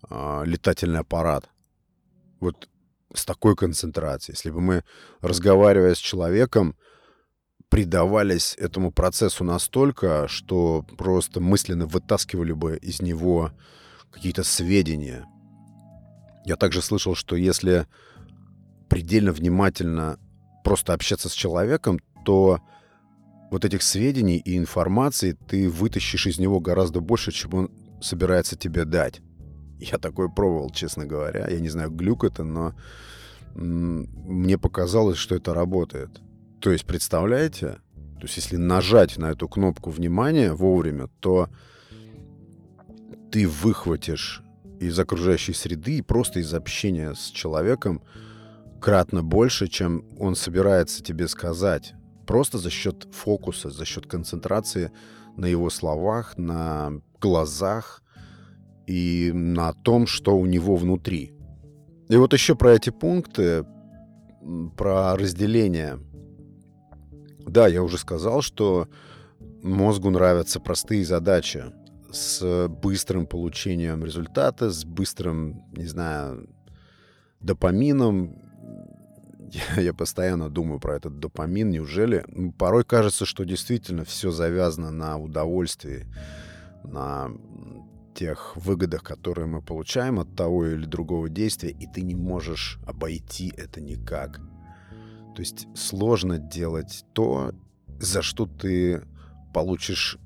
э, 0.09 0.43
летательный 0.45 1.01
аппарат, 1.01 1.51
вот 2.41 2.69
с 3.15 3.25
такой 3.25 3.57
концентрацией, 3.57 4.35
если 4.35 4.51
бы 4.51 4.61
мы, 4.61 4.85
разговаривая 5.21 5.95
с 5.95 5.99
человеком, 5.99 6.77
предавались 7.69 8.55
этому 8.59 8.93
процессу 8.93 9.45
настолько, 9.45 10.29
что 10.29 10.85
просто 10.97 11.41
мысленно 11.41 11.87
вытаскивали 11.87 12.53
бы 12.53 12.77
из 12.77 13.03
него 13.03 13.53
какие-то 14.11 14.45
сведения. 14.45 15.27
Я 16.47 16.55
также 16.57 16.81
слышал, 16.81 17.17
что 17.17 17.35
если 17.35 17.87
предельно 18.89 19.33
внимательно 19.33 20.19
просто 20.63 20.95
общаться 20.95 21.29
с 21.29 21.33
человеком, 21.33 21.99
то 22.25 22.61
вот 23.51 23.65
этих 23.65 23.83
сведений 23.83 24.39
и 24.39 24.57
информации 24.57 25.33
ты 25.33 25.69
вытащишь 25.69 26.29
из 26.29 26.39
него 26.39 26.61
гораздо 26.61 27.01
больше, 27.01 27.33
чем 27.33 27.55
он 27.55 27.71
собирается 28.01 28.57
тебе 28.57 28.85
дать. 28.85 29.21
Я 29.81 29.99
такое 29.99 30.29
пробовал, 30.29 30.71
честно 30.71 31.05
говоря. 31.05 31.49
Я 31.49 31.59
не 31.59 31.69
знаю, 31.69 31.91
глюк 31.91 32.23
это, 32.23 32.45
но 32.45 32.75
мне 33.55 34.57
показалось, 34.57 35.19
что 35.19 35.35
это 35.35 35.53
работает. 35.53 36.21
То 36.61 36.71
есть, 36.71 36.87
представляете? 36.87 37.79
То 38.21 38.23
есть, 38.23 38.37
если 38.37 38.57
нажать 38.57 39.19
на 39.19 39.33
эту 39.33 39.49
кнопку 39.49 39.91
внимания 39.91 40.53
вовремя, 40.53 41.09
то 41.19 41.49
ты 43.33 43.49
выхватишь 43.49 44.43
из 44.81 44.99
окружающей 44.99 45.53
среды 45.53 45.99
и 45.99 46.03
просто 46.03 46.41
из 46.41 46.53
общения 46.55 47.15
с 47.15 47.31
человеком 47.31 48.03
кратно 48.81 49.23
больше, 49.23 49.69
чем 49.69 50.05
он 50.19 50.35
собирается 50.37 51.03
тебе 51.03 51.29
сказать. 51.29 51.95
Просто 52.27 52.59
за 52.59 52.71
счет 52.71 53.07
фокуса, 53.13 53.71
за 53.71 53.85
счет 53.85 54.07
концентрации 54.07 54.93
на 55.37 55.47
его 55.47 55.71
словах, 55.71 56.37
на 56.37 57.01
глазах 57.21 58.03
и 58.87 59.31
на 59.33 59.73
том, 59.73 60.07
что 60.07 60.37
у 60.37 60.47
него 60.47 60.77
внутри. 60.77 61.33
И 62.09 62.17
вот 62.17 62.33
еще 62.33 62.55
про 62.55 62.75
эти 62.75 62.91
пункты, 62.91 63.65
про 64.77 65.17
разделение. 65.17 65.99
Да, 67.47 67.67
я 67.69 67.83
уже 67.83 67.99
сказал, 67.99 68.43
что 68.43 68.89
мозгу 69.63 70.11
нравятся 70.11 70.61
простые 70.61 71.05
задачи 71.05 71.65
с 72.17 72.69
быстрым 72.69 73.27
получением 73.27 74.05
результата, 74.05 74.71
с 74.71 74.85
быстрым, 74.85 75.65
не 75.73 75.87
знаю, 75.87 76.49
допамином. 77.41 78.43
Я, 79.77 79.81
я 79.81 79.95
постоянно 79.95 80.51
думаю 80.51 80.81
про 80.81 80.97
этот 80.97 81.19
допамин. 81.19 81.71
Неужели? 81.71 82.25
Ну, 82.29 82.53
порой 82.53 82.85
кажется, 82.85 83.25
что 83.25 83.45
действительно 83.45 84.05
все 84.05 84.31
завязано 84.31 84.91
на 84.91 85.19
удовольствии, 85.19 86.07
на 86.83 87.31
тех 88.15 88.57
выгодах, 88.57 89.03
которые 89.03 89.47
мы 89.47 89.61
получаем 89.61 90.19
от 90.19 90.35
того 90.35 90.67
или 90.67 90.87
другого 90.87 91.29
действия, 91.29 91.71
и 91.71 91.87
ты 91.87 92.03
не 92.03 92.15
можешь 92.15 92.79
обойти 92.87 93.53
это 93.57 93.81
никак. 93.81 94.41
То 95.35 95.41
есть 95.41 95.69
сложно 95.77 96.39
делать 96.39 97.05
то, 97.13 97.53
за 98.01 98.23
что 98.23 98.47
ты 98.47 99.03
получишь 99.53 100.19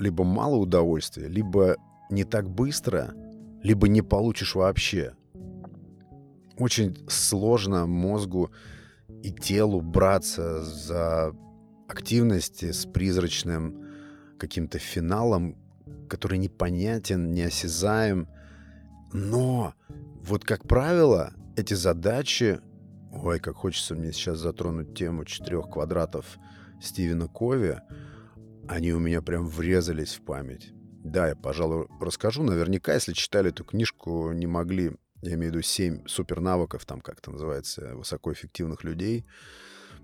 либо 0.00 0.24
мало 0.24 0.56
удовольствия, 0.56 1.28
либо 1.28 1.76
не 2.10 2.24
так 2.24 2.48
быстро, 2.48 3.14
либо 3.62 3.88
не 3.88 4.02
получишь 4.02 4.54
вообще. 4.54 5.14
Очень 6.58 6.96
сложно 7.08 7.86
мозгу 7.86 8.50
и 9.22 9.30
телу 9.30 9.80
браться 9.80 10.62
за 10.64 11.34
активности 11.88 12.72
с 12.72 12.86
призрачным 12.86 13.86
каким-то 14.38 14.78
финалом, 14.78 15.56
который 16.08 16.38
непонятен, 16.38 17.32
неосязаем. 17.32 18.28
Но 19.12 19.74
вот, 20.22 20.44
как 20.44 20.66
правило, 20.66 21.32
эти 21.56 21.74
задачи... 21.74 22.60
Ой, 23.12 23.40
как 23.40 23.56
хочется 23.56 23.96
мне 23.96 24.12
сейчас 24.12 24.38
затронуть 24.38 24.94
тему 24.96 25.24
четырех 25.24 25.68
квадратов 25.68 26.38
Стивена 26.80 27.26
Кови 27.26 27.80
они 28.70 28.92
у 28.92 29.00
меня 29.00 29.20
прям 29.20 29.48
врезались 29.48 30.14
в 30.14 30.22
память. 30.22 30.70
Да, 31.02 31.28
я, 31.28 31.34
пожалуй, 31.34 31.88
расскажу. 32.00 32.44
Наверняка, 32.44 32.94
если 32.94 33.14
читали 33.14 33.50
эту 33.50 33.64
книжку, 33.64 34.30
не 34.30 34.46
могли, 34.46 34.92
я 35.22 35.34
имею 35.34 35.50
в 35.50 35.54
виду 35.56 35.62
семь 35.62 36.06
супернавыков, 36.06 36.86
там 36.86 37.00
как-то 37.00 37.32
называется, 37.32 37.96
высокоэффективных 37.96 38.84
людей. 38.84 39.26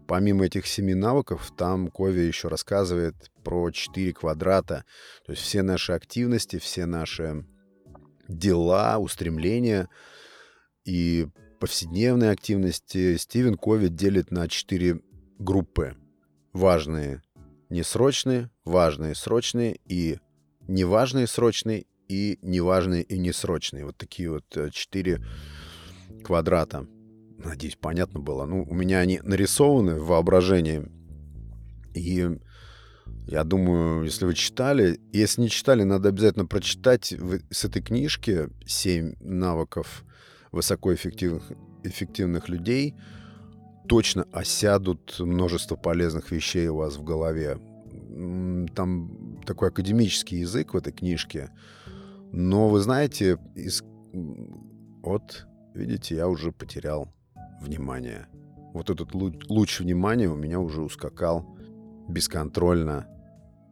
Помимо 0.08 0.46
этих 0.46 0.66
семи 0.66 0.94
навыков, 0.94 1.52
там 1.56 1.88
Кови 1.88 2.20
еще 2.20 2.48
рассказывает 2.48 3.30
про 3.44 3.70
четыре 3.70 4.12
квадрата. 4.12 4.84
То 5.24 5.32
есть 5.32 5.42
все 5.42 5.62
наши 5.62 5.92
активности, 5.92 6.58
все 6.58 6.86
наши 6.86 7.46
дела, 8.26 8.98
устремления 8.98 9.88
и 10.84 11.28
повседневные 11.60 12.32
активности 12.32 13.16
Стивен 13.16 13.54
Кови 13.54 13.88
делит 13.88 14.32
на 14.32 14.48
четыре 14.48 15.00
группы. 15.38 15.96
Важные, 16.52 17.22
несрочные, 17.70 18.50
важные, 18.64 19.14
срочные 19.14 19.78
и 19.86 20.18
неважные, 20.68 21.26
срочные 21.26 21.86
и 22.08 22.38
неважные 22.42 23.02
и 23.02 23.18
несрочные. 23.18 23.84
Вот 23.84 23.96
такие 23.96 24.30
вот 24.30 24.44
э, 24.56 24.70
четыре 24.70 25.24
квадрата. 26.24 26.86
Надеюсь, 27.38 27.76
понятно 27.76 28.20
было. 28.20 28.46
Ну, 28.46 28.64
у 28.68 28.74
меня 28.74 28.98
они 29.00 29.20
нарисованы 29.22 30.00
в 30.00 30.06
воображении. 30.06 30.88
И 31.94 32.28
я 33.26 33.44
думаю, 33.44 34.04
если 34.04 34.24
вы 34.24 34.34
читали, 34.34 35.00
если 35.12 35.42
не 35.42 35.50
читали, 35.50 35.82
надо 35.82 36.08
обязательно 36.08 36.46
прочитать 36.46 37.14
с 37.50 37.64
этой 37.64 37.82
книжки 37.82 38.48
«Семь 38.66 39.14
навыков 39.20 40.04
высокоэффективных 40.52 41.52
эффективных 41.82 42.48
людей», 42.48 42.94
точно 43.88 44.26
осядут 44.32 45.18
множество 45.18 45.76
полезных 45.76 46.30
вещей 46.30 46.68
у 46.68 46.76
вас 46.76 46.96
в 46.96 47.04
голове. 47.04 47.58
Там 48.74 49.40
такой 49.44 49.68
академический 49.68 50.40
язык 50.40 50.74
в 50.74 50.76
этой 50.76 50.92
книжке. 50.92 51.50
Но 52.32 52.68
вы 52.68 52.80
знаете, 52.80 53.38
из... 53.54 53.82
вот, 55.02 55.46
видите, 55.74 56.16
я 56.16 56.28
уже 56.28 56.52
потерял 56.52 57.08
внимание. 57.60 58.26
Вот 58.74 58.90
этот 58.90 59.14
луч, 59.14 59.80
внимания 59.80 60.28
у 60.28 60.36
меня 60.36 60.60
уже 60.60 60.82
ускакал 60.82 61.46
бесконтрольно, 62.08 63.06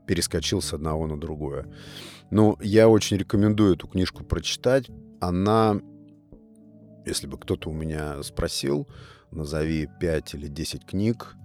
перескочил 0.06 0.62
с 0.62 0.72
одного 0.72 1.06
на 1.06 1.20
другое. 1.20 1.66
Но 2.30 2.56
я 2.60 2.88
очень 2.88 3.16
рекомендую 3.16 3.74
эту 3.74 3.86
книжку 3.86 4.24
прочитать. 4.24 4.90
Она, 5.20 5.80
если 7.04 7.26
бы 7.26 7.38
кто-то 7.38 7.70
у 7.70 7.72
меня 7.72 8.22
спросил, 8.22 8.88
назови 9.34 9.88
5 10.00 10.34
или 10.34 10.48
10 10.48 10.84
книг, 10.84 11.36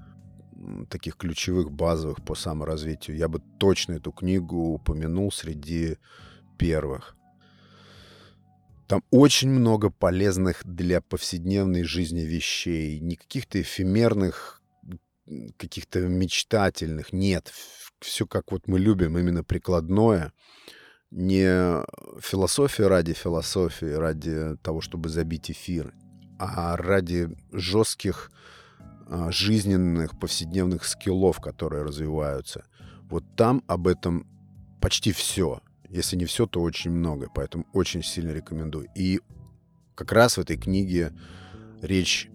таких 0.90 1.16
ключевых, 1.16 1.72
базовых 1.72 2.24
по 2.24 2.36
саморазвитию, 2.36 3.18
я 3.18 3.28
бы 3.28 3.42
точно 3.58 3.94
эту 3.94 4.12
книгу 4.12 4.74
упомянул 4.74 5.32
среди 5.32 5.98
первых. 6.58 7.16
Там 8.88 9.04
очень 9.12 9.50
много 9.50 9.92
полезных 9.92 10.66
для 10.66 11.00
повседневной 11.00 11.84
жизни 11.84 12.22
вещей, 12.22 13.00
не 13.00 13.16
каких-то 13.16 13.62
эфемерных, 13.62 14.62
каких-то 15.58 16.00
мечтательных, 16.02 17.14
нет. 17.14 17.54
Все 18.00 18.26
как 18.26 18.52
вот 18.52 18.68
мы 18.68 18.80
любим, 18.80 19.18
именно 19.18 19.44
прикладное. 19.44 20.34
Не 21.12 21.84
философия 22.20 22.88
ради 22.88 23.14
философии, 23.14 23.94
ради 23.94 24.58
того, 24.58 24.82
чтобы 24.82 25.10
забить 25.10 25.52
эфир 25.52 25.94
а 26.40 26.78
ради 26.78 27.30
жестких 27.52 28.32
а, 29.08 29.32
жизненных 29.32 30.20
повседневных 30.20 30.86
скиллов, 30.86 31.40
которые 31.42 31.84
развиваются. 31.84 32.66
Вот 33.10 33.24
там 33.36 33.64
об 33.68 33.88
этом 33.88 34.28
почти 34.80 35.12
все. 35.12 35.62
Если 35.90 36.16
не 36.16 36.26
все, 36.26 36.46
то 36.46 36.62
очень 36.62 36.92
много. 36.92 37.28
Поэтому 37.34 37.66
очень 37.74 38.04
сильно 38.04 38.32
рекомендую. 38.32 38.88
И 38.96 39.20
как 39.96 40.12
раз 40.12 40.38
в 40.38 40.42
этой 40.42 40.58
книге 40.58 41.12
речь 41.82 42.30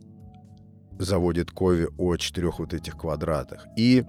заводит 0.98 1.50
Кови 1.50 1.88
о 1.96 2.16
четырех 2.16 2.58
вот 2.58 2.74
этих 2.74 2.96
квадратах. 2.96 3.66
И 3.76 4.04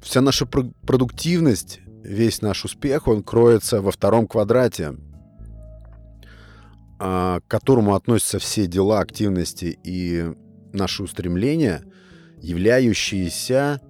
вся 0.00 0.20
наша 0.20 0.46
продуктивность, 0.46 1.80
весь 2.02 2.40
наш 2.40 2.64
успех, 2.64 3.08
он 3.08 3.22
кроется 3.22 3.82
во 3.82 3.90
втором 3.90 4.26
квадрате. 4.26 4.96
А, 7.04 7.40
к 7.40 7.48
которому 7.48 7.96
относятся 7.96 8.38
все 8.38 8.68
дела, 8.68 9.00
активности 9.00 9.76
и 9.82 10.36
наши 10.72 11.02
устремления, 11.02 11.82
являющиеся 12.40 13.80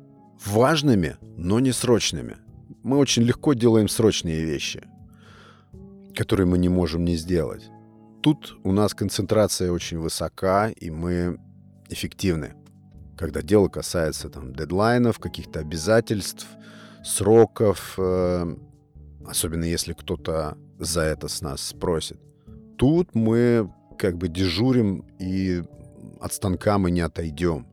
важными, 0.46 1.18
но 1.36 1.60
не 1.60 1.72
срочными. 1.72 2.38
Мы 2.82 2.96
очень 2.96 3.22
легко 3.22 3.52
делаем 3.52 3.88
срочные 3.88 4.44
вещи. 4.44 4.84
которые 6.14 6.46
мы 6.46 6.58
не 6.58 6.68
можем 6.68 7.04
не 7.06 7.16
сделать. 7.16 7.70
Тут 8.22 8.58
у 8.64 8.72
нас 8.72 8.92
концентрация 8.92 9.72
очень 9.72 9.98
высока, 9.98 10.68
и 10.68 10.90
мы 10.90 11.38
эффективны. 11.88 12.54
Когда 13.16 13.40
дело 13.40 13.68
касается 13.68 14.28
там 14.28 14.54
дедлайнов, 14.54 15.18
каких-то 15.18 15.60
обязательств, 15.60 16.46
сроков, 17.02 17.94
э, 17.96 18.56
особенно 19.26 19.64
если 19.64 19.94
кто-то 19.94 20.58
за 20.78 21.00
это 21.00 21.28
с 21.28 21.40
нас 21.40 21.62
спросит. 21.62 22.18
Тут 22.76 23.14
мы 23.14 23.72
как 23.98 24.16
бы 24.16 24.28
дежурим 24.28 25.04
и 25.18 25.62
от 26.20 26.32
станка 26.32 26.78
мы 26.78 26.90
не 26.90 27.00
отойдем. 27.00 27.66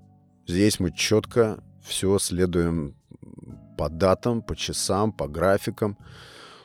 Здесь 0.47 0.79
мы 0.79 0.91
четко 0.91 1.63
все 1.81 2.17
следуем 2.19 2.95
по 3.77 3.89
датам, 3.89 4.41
по 4.41 4.55
часам, 4.55 5.11
по 5.11 5.27
графикам. 5.27 5.97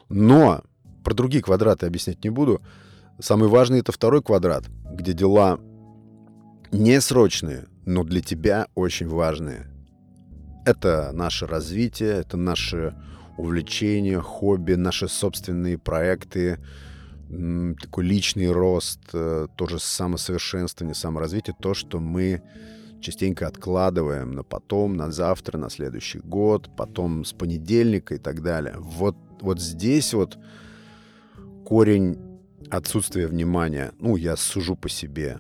Но 0.08 0.62
про 1.04 1.14
другие 1.14 1.42
квадраты 1.42 1.86
объяснять 1.86 2.24
не 2.24 2.30
буду. 2.30 2.62
Самый 3.20 3.48
важный 3.48 3.80
это 3.80 3.92
второй 3.92 4.22
квадрат, 4.22 4.64
где 4.92 5.12
дела 5.12 5.60
не 6.72 7.00
срочные, 7.00 7.66
но 7.86 8.02
для 8.02 8.20
тебя 8.20 8.66
очень 8.74 9.08
важные. 9.08 9.68
Это 10.66 11.12
наше 11.12 11.46
развитие, 11.46 12.20
это 12.20 12.36
наше 12.36 12.94
увлечения, 13.36 14.20
хобби, 14.20 14.74
наши 14.74 15.08
собственные 15.08 15.78
проекты, 15.78 16.58
такой 17.80 18.04
личный 18.04 18.50
рост, 18.50 19.00
э, 19.12 19.46
тоже 19.56 19.78
самосовершенствование, 19.78 20.94
саморазвитие, 20.94 21.56
то, 21.58 21.74
что 21.74 21.98
мы 21.98 22.42
частенько 23.00 23.46
откладываем 23.46 24.32
на 24.32 24.42
потом, 24.42 24.96
на 24.96 25.10
завтра, 25.10 25.58
на 25.58 25.70
следующий 25.70 26.20
год, 26.20 26.70
потом 26.76 27.24
с 27.24 27.32
понедельника 27.32 28.14
и 28.14 28.18
так 28.18 28.42
далее. 28.42 28.76
Вот, 28.78 29.16
вот 29.40 29.60
здесь 29.60 30.14
вот 30.14 30.38
корень 31.64 32.18
отсутствия 32.70 33.26
внимания. 33.26 33.92
Ну, 33.98 34.16
я 34.16 34.36
сужу 34.36 34.76
по 34.76 34.88
себе. 34.88 35.38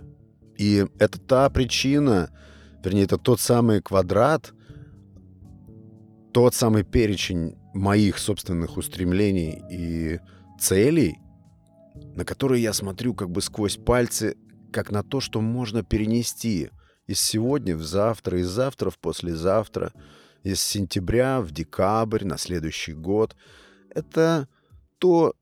И 0.58 0.86
это 0.98 1.18
та 1.18 1.48
причина, 1.50 2.30
вернее, 2.84 3.04
это 3.04 3.18
тот 3.18 3.40
самый 3.40 3.80
квадрат, 3.80 4.52
тот 6.32 6.54
самый 6.54 6.84
перечень 6.84 7.56
моих 7.72 8.18
собственных 8.18 8.76
устремлений 8.76 9.62
и 9.70 10.20
целей, 10.60 11.18
на 11.94 12.24
которые 12.24 12.62
я 12.62 12.72
смотрю 12.72 13.14
как 13.14 13.30
бы 13.30 13.40
сквозь 13.40 13.76
пальцы, 13.76 14.36
как 14.72 14.90
на 14.90 15.02
то, 15.02 15.20
что 15.20 15.40
можно 15.40 15.82
перенести 15.82 16.70
из 17.06 17.20
сегодня 17.20 17.76
в 17.76 17.82
завтра, 17.82 18.40
из 18.40 18.48
завтра 18.48 18.90
в 18.90 18.98
послезавтра, 18.98 19.92
из 20.42 20.60
сентября 20.60 21.40
в 21.40 21.52
декабрь 21.52 22.24
на 22.24 22.38
следующий 22.38 22.92
год. 22.92 23.36
Это 23.90 24.48
то, 24.98 25.34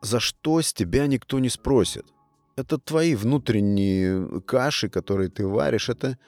за 0.00 0.20
что 0.20 0.60
с 0.60 0.72
тебя 0.72 1.06
никто 1.06 1.38
не 1.38 1.48
спросит. 1.48 2.06
Это 2.56 2.78
твои 2.78 3.14
внутренние 3.14 4.40
каши, 4.42 4.88
которые 4.88 5.30
ты 5.30 5.46
варишь. 5.46 5.88
Это 5.88 6.18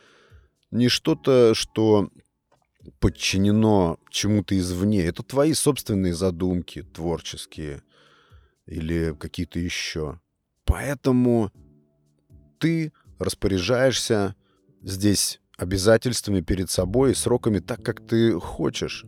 не 0.70 0.88
что-то, 0.88 1.54
что 1.54 2.10
подчинено 2.98 3.98
чему-то 4.10 4.58
извне. 4.58 5.04
Это 5.04 5.22
твои 5.22 5.52
собственные 5.52 6.14
задумки 6.14 6.82
творческие 6.82 7.82
или 8.66 9.14
какие-то 9.18 9.58
еще. 9.58 10.20
Поэтому 10.64 11.52
ты 12.58 12.92
распоряжаешься 13.18 14.34
здесь 14.82 15.40
обязательствами 15.56 16.40
перед 16.40 16.70
собой 16.70 17.12
и 17.12 17.14
сроками 17.14 17.58
так, 17.58 17.82
как 17.82 18.06
ты 18.06 18.38
хочешь. 18.40 19.04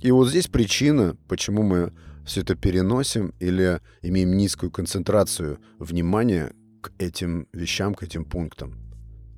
И 0.00 0.10
вот 0.10 0.28
здесь 0.28 0.48
причина, 0.48 1.16
почему 1.28 1.62
мы 1.62 1.92
все 2.24 2.40
это 2.40 2.54
переносим 2.54 3.34
или 3.40 3.80
имеем 4.00 4.36
низкую 4.36 4.70
концентрацию 4.70 5.60
внимания 5.78 6.52
к 6.80 6.92
этим 6.98 7.46
вещам, 7.52 7.94
к 7.94 8.02
этим 8.02 8.24
пунктам. 8.24 8.82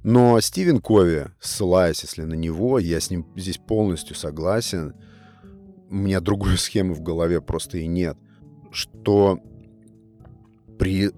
Но 0.03 0.39
Стивен 0.41 0.81
Кови, 0.81 1.29
ссылаясь, 1.41 2.03
если 2.03 2.23
на 2.25 2.35
него, 2.35 2.79
я 2.79 3.01
с 3.01 3.11
ним 3.11 3.27
здесь 3.37 3.59
полностью 3.59 4.17
согласен, 4.17 4.95
у 5.91 5.95
меня 5.95 6.21
другой 6.21 6.59
схемы 6.59 6.95
в 6.95 7.03
голове 7.03 7.41
просто 7.41 7.79
и 7.79 7.87
нет, 7.87 8.17
что 8.75 9.39
при 10.79 11.11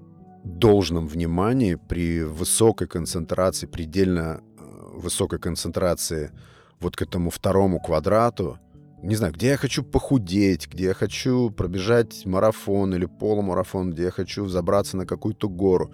должном 0.44 1.08
внимании, 1.08 1.74
при 1.74 2.22
высокой 2.22 2.86
концентрации, 2.86 3.66
предельно 3.66 4.40
э, 4.40 4.62
высокой 4.94 5.38
концентрации 5.38 6.30
вот 6.78 6.96
к 6.96 7.02
этому 7.02 7.30
второму 7.30 7.80
квадрату, 7.80 8.58
не 9.02 9.14
знаю, 9.16 9.32
где 9.32 9.48
я 9.48 9.56
хочу 9.56 9.82
похудеть, 9.82 10.68
где 10.68 10.84
я 10.84 10.94
хочу 10.94 11.50
пробежать 11.50 12.24
марафон 12.24 12.94
или 12.94 13.06
полумарафон, 13.06 13.90
где 13.92 14.04
я 14.04 14.10
хочу 14.10 14.44
взобраться 14.44 14.96
на 14.96 15.06
какую-то 15.06 15.48
гору, 15.48 15.92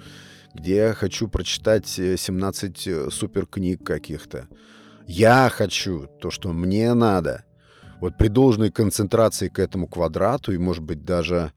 где 0.54 0.76
я 0.76 0.94
хочу 0.94 1.28
прочитать 1.28 1.86
17 1.86 2.86
э, 2.86 2.90
э, 2.90 3.10
супер 3.10 3.46
книг 3.46 3.84
каких-то. 3.84 4.48
Я 5.06 5.50
хочу 5.50 6.06
то, 6.20 6.30
что 6.30 6.52
мне 6.52 6.94
надо. 6.94 7.44
Вот 8.02 8.18
при 8.18 8.28
должной 8.28 8.70
концентрации 8.70 9.48
к 9.48 9.58
этому 9.58 9.86
квадрату 9.86 10.52
и, 10.52 10.58
может 10.58 10.82
быть, 10.82 11.04
даже 11.04 11.52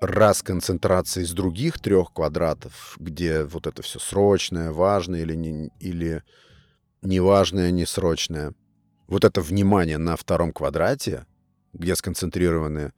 раз 0.00 0.42
концентрации 0.42 1.22
с 1.22 1.30
других 1.30 1.78
трех 1.78 2.12
квадратов, 2.12 2.96
где 2.98 3.44
вот 3.44 3.66
это 3.66 3.82
все 3.82 4.00
срочное, 4.00 4.72
важное 4.72 5.20
или, 5.20 5.34
не, 5.36 5.70
или 5.78 6.24
неважное, 7.02 7.70
несрочное, 7.70 8.54
вот 9.06 9.24
это 9.24 9.40
внимание 9.40 9.98
на 9.98 10.16
втором 10.16 10.52
квадрате, 10.52 11.26
где 11.72 11.94
сконцентрированы 11.94 12.92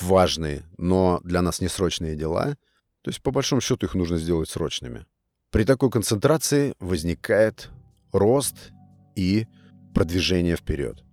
важные, 0.00 0.62
но 0.78 1.20
для 1.24 1.42
нас 1.42 1.60
несрочные 1.60 2.16
дела— 2.16 2.56
то 3.02 3.10
есть, 3.10 3.22
по 3.22 3.30
большому 3.30 3.60
счету, 3.62 3.86
их 3.86 3.94
нужно 3.94 4.18
сделать 4.18 4.50
срочными. 4.50 5.06
При 5.50 5.64
такой 5.64 5.90
концентрации 5.90 6.74
возникает 6.78 7.70
рост 8.12 8.72
и 9.16 9.46
продвижение 9.94 10.56
вперед. 10.56 11.04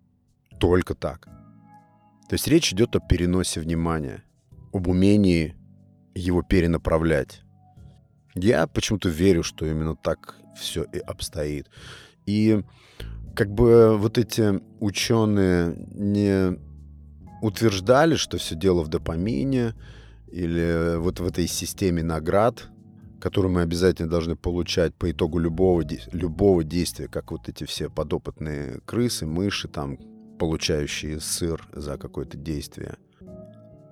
Только 0.59 0.95
так. 0.95 1.25
То 2.27 2.33
есть 2.33 2.47
речь 2.47 2.73
идет 2.73 2.95
о 2.95 2.99
переносе 2.99 3.59
внимания, 3.59 4.23
об 4.73 4.87
умении 4.87 5.55
его 6.15 6.41
перенаправлять. 6.41 7.41
Я 8.33 8.67
почему-то 8.67 9.09
верю, 9.09 9.43
что 9.43 9.65
именно 9.65 9.95
так 9.95 10.35
все 10.57 10.83
и 10.83 10.97
обстоит. 10.99 11.69
И 12.25 12.63
как 13.35 13.51
бы 13.51 13.97
вот 13.97 14.17
эти 14.17 14.61
ученые 14.79 15.75
не 15.93 16.57
утверждали, 17.41 18.15
что 18.15 18.37
все 18.37 18.55
дело 18.55 18.81
в 18.81 18.87
допамине, 18.87 19.75
или 20.31 20.97
вот 20.97 21.19
в 21.19 21.25
этой 21.25 21.47
системе 21.47 22.03
наград, 22.03 22.69
которую 23.21 23.53
мы 23.53 23.61
обязательно 23.61 24.09
должны 24.09 24.35
получать 24.35 24.93
по 24.95 25.09
итогу 25.11 25.39
любого, 25.39 25.83
любого 26.11 26.63
действия, 26.63 27.07
как 27.07 27.31
вот 27.31 27.47
эти 27.47 27.63
все 27.65 27.89
подопытные 27.89 28.81
крысы, 28.85 29.25
мыши, 29.25 29.67
там, 29.67 29.97
получающие 30.37 31.19
сыр 31.19 31.67
за 31.73 31.97
какое-то 31.97 32.37
действие. 32.37 32.95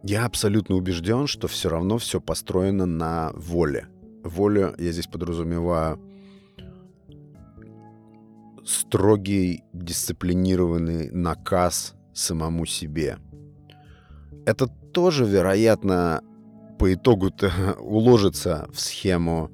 Я 0.03 0.25
абсолютно 0.25 0.75
убежден, 0.75 1.27
что 1.27 1.47
все 1.47 1.69
равно 1.69 1.97
все 1.97 2.19
построено 2.19 2.85
на 2.85 3.31
воле. 3.33 3.87
Воля, 4.23 4.73
я 4.77 4.91
здесь 4.91 5.07
подразумеваю, 5.07 5.99
строгий, 8.65 9.63
дисциплинированный 9.73 11.09
наказ 11.11 11.95
самому 12.13 12.65
себе. 12.65 13.17
Это 14.45 14.67
тоже, 14.67 15.25
вероятно, 15.25 16.21
по 16.79 16.93
итогу-то 16.93 17.77
уложится 17.79 18.67
в 18.73 18.79
схему 18.79 19.51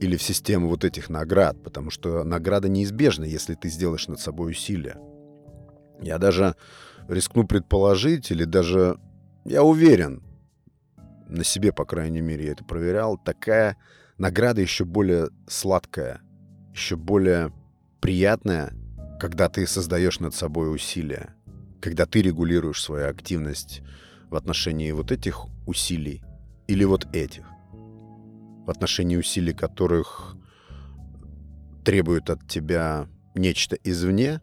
или 0.00 0.16
в 0.16 0.22
систему 0.22 0.68
вот 0.68 0.84
этих 0.84 1.08
наград, 1.08 1.62
потому 1.62 1.90
что 1.90 2.22
награда 2.24 2.68
неизбежна, 2.68 3.24
если 3.24 3.54
ты 3.54 3.68
сделаешь 3.68 4.08
над 4.08 4.20
собой 4.20 4.52
усилия. 4.52 4.96
Я 6.00 6.18
даже 6.18 6.54
рискну 7.08 7.46
предположить, 7.46 8.30
или 8.30 8.44
даже 8.44 8.98
я 9.44 9.62
уверен, 9.62 10.22
на 11.28 11.44
себе, 11.44 11.72
по 11.72 11.84
крайней 11.84 12.20
мере, 12.20 12.46
я 12.46 12.52
это 12.52 12.64
проверял, 12.64 13.18
такая 13.18 13.76
награда 14.18 14.60
еще 14.60 14.84
более 14.84 15.28
сладкая, 15.48 16.20
еще 16.72 16.96
более 16.96 17.52
приятная, 18.00 18.72
когда 19.20 19.48
ты 19.48 19.66
создаешь 19.66 20.20
над 20.20 20.34
собой 20.34 20.74
усилия, 20.74 21.34
когда 21.80 22.06
ты 22.06 22.22
регулируешь 22.22 22.82
свою 22.82 23.08
активность 23.08 23.82
в 24.30 24.36
отношении 24.36 24.90
вот 24.92 25.12
этих 25.12 25.46
усилий 25.66 26.22
или 26.66 26.84
вот 26.84 27.06
этих, 27.14 27.46
в 27.72 28.70
отношении 28.70 29.16
усилий 29.16 29.52
которых 29.52 30.36
требуют 31.84 32.30
от 32.30 32.46
тебя 32.48 33.08
нечто 33.34 33.76
извне, 33.84 34.40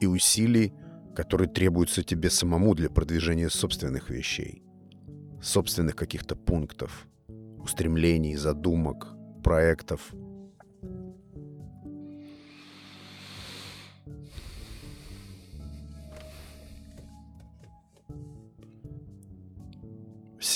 и 0.00 0.06
усилий, 0.06 0.72
которые 1.14 1.48
требуются 1.48 2.02
тебе 2.02 2.30
самому 2.30 2.74
для 2.74 2.90
продвижения 2.90 3.50
собственных 3.50 4.10
вещей, 4.10 4.62
собственных 5.42 5.96
каких-то 5.96 6.36
пунктов, 6.36 7.06
устремлений, 7.62 8.36
задумок, 8.36 9.08
проектов– 9.42 10.12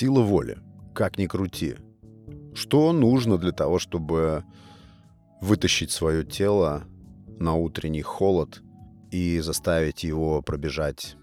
Сила 0.03 0.23
воли. 0.23 0.59
Как 0.95 1.19
ни 1.19 1.27
крути. 1.27 1.77
Что 2.55 2.93
нужно 2.93 3.37
для 3.37 3.53
того, 3.53 3.79
чтобы 3.79 4.43
вытащить 5.41 5.91
свое 5.91 6.25
тело 6.25 6.85
на 7.39 7.55
утренний 7.55 8.03
холод 8.03 8.63
и 9.13 9.41
заставить 9.41 10.03
его 10.03 10.43
пробежать 10.43 11.17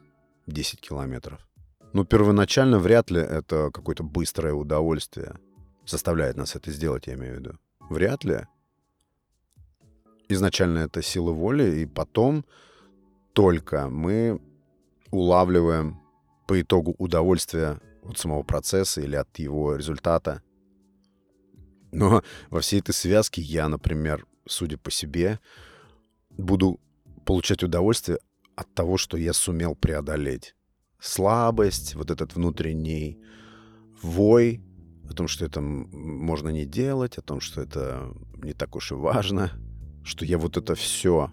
10 0.48 0.80
километров? 0.80 1.46
Ну, 1.92 2.06
первоначально 2.06 2.78
вряд 2.78 3.10
ли 3.10 3.20
это 3.20 3.72
какое-то 3.74 4.04
быстрое 4.04 4.54
удовольствие 4.54 5.36
заставляет 5.88 6.38
нас 6.38 6.56
это 6.56 6.72
сделать, 6.72 7.08
я 7.08 7.16
имею 7.16 7.36
в 7.36 7.40
виду. 7.40 7.60
Вряд 7.90 8.24
ли. 8.24 8.46
Изначально 10.30 10.80
это 10.80 11.02
сила 11.02 11.32
воли, 11.32 11.80
и 11.80 11.86
потом 11.88 12.46
только 13.34 13.90
мы 13.90 14.40
улавливаем 15.10 16.00
по 16.48 16.62
итогу 16.62 16.94
удовольствие 17.00 17.80
от 18.04 18.20
самого 18.20 18.44
процесса 18.44 19.02
или 19.02 19.16
от 19.16 19.40
его 19.40 19.76
результата. 19.76 20.44
Но 21.92 22.22
во 22.52 22.60
всей 22.62 22.82
этой 22.82 22.94
связке 22.94 23.42
я, 23.42 23.68
например, 23.68 24.28
судя 24.46 24.78
по 24.78 24.92
себе, 24.92 25.40
буду 26.30 26.80
получать 27.30 27.62
удовольствие 27.62 28.18
от 28.56 28.74
того, 28.74 28.98
что 28.98 29.16
я 29.16 29.34
сумел 29.34 29.76
преодолеть. 29.76 30.56
Слабость, 31.00 31.94
вот 31.94 32.10
этот 32.10 32.34
внутренний 32.34 33.20
вой 34.02 34.64
о 35.08 35.14
том, 35.14 35.28
что 35.28 35.46
это 35.46 35.62
можно 35.62 36.50
не 36.50 36.66
делать, 36.66 37.20
о 37.20 37.22
том, 37.22 37.40
что 37.40 37.62
это 37.62 38.12
не 38.38 38.54
так 38.54 38.76
уж 38.76 38.94
и 38.94 38.96
важно, 38.96 39.52
что 40.04 40.26
я 40.26 40.40
вот 40.40 40.58
это 40.58 40.74
все 40.74 41.32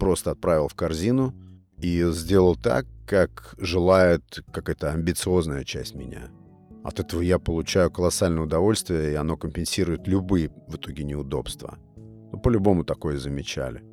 просто 0.00 0.32
отправил 0.32 0.66
в 0.66 0.74
корзину 0.74 1.32
и 1.78 2.04
сделал 2.10 2.56
так, 2.56 2.84
как 3.06 3.54
желает 3.56 4.42
какая-то 4.52 4.90
амбициозная 4.90 5.62
часть 5.62 5.94
меня. 5.94 6.28
От 6.82 6.98
этого 6.98 7.20
я 7.20 7.38
получаю 7.38 7.92
колоссальное 7.92 8.42
удовольствие, 8.42 9.12
и 9.12 9.14
оно 9.14 9.36
компенсирует 9.36 10.08
любые 10.08 10.50
в 10.66 10.74
итоге 10.74 11.04
неудобства. 11.04 11.78
Ну, 12.32 12.40
по-любому 12.40 12.82
такое 12.82 13.16
замечали. 13.16 13.84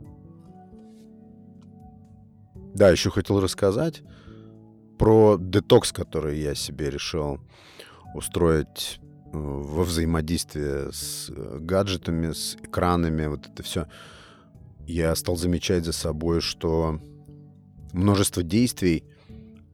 Да, 2.74 2.90
еще 2.90 3.12
хотел 3.12 3.40
рассказать 3.40 4.02
про 4.98 5.38
детокс, 5.40 5.92
который 5.92 6.40
я 6.40 6.56
себе 6.56 6.90
решил 6.90 7.40
устроить 8.16 9.00
э, 9.00 9.30
во 9.34 9.84
взаимодействии 9.84 10.92
с 10.92 11.30
э, 11.30 11.58
гаджетами, 11.60 12.32
с 12.32 12.56
экранами, 12.56 13.28
вот 13.28 13.48
это 13.48 13.62
все. 13.64 13.88
Я 14.88 15.16
стал 15.16 15.36
замечать 15.36 15.86
за 15.86 15.94
собой, 15.94 16.42
что 16.42 17.00
множество 17.92 18.44
действий, 18.44 19.04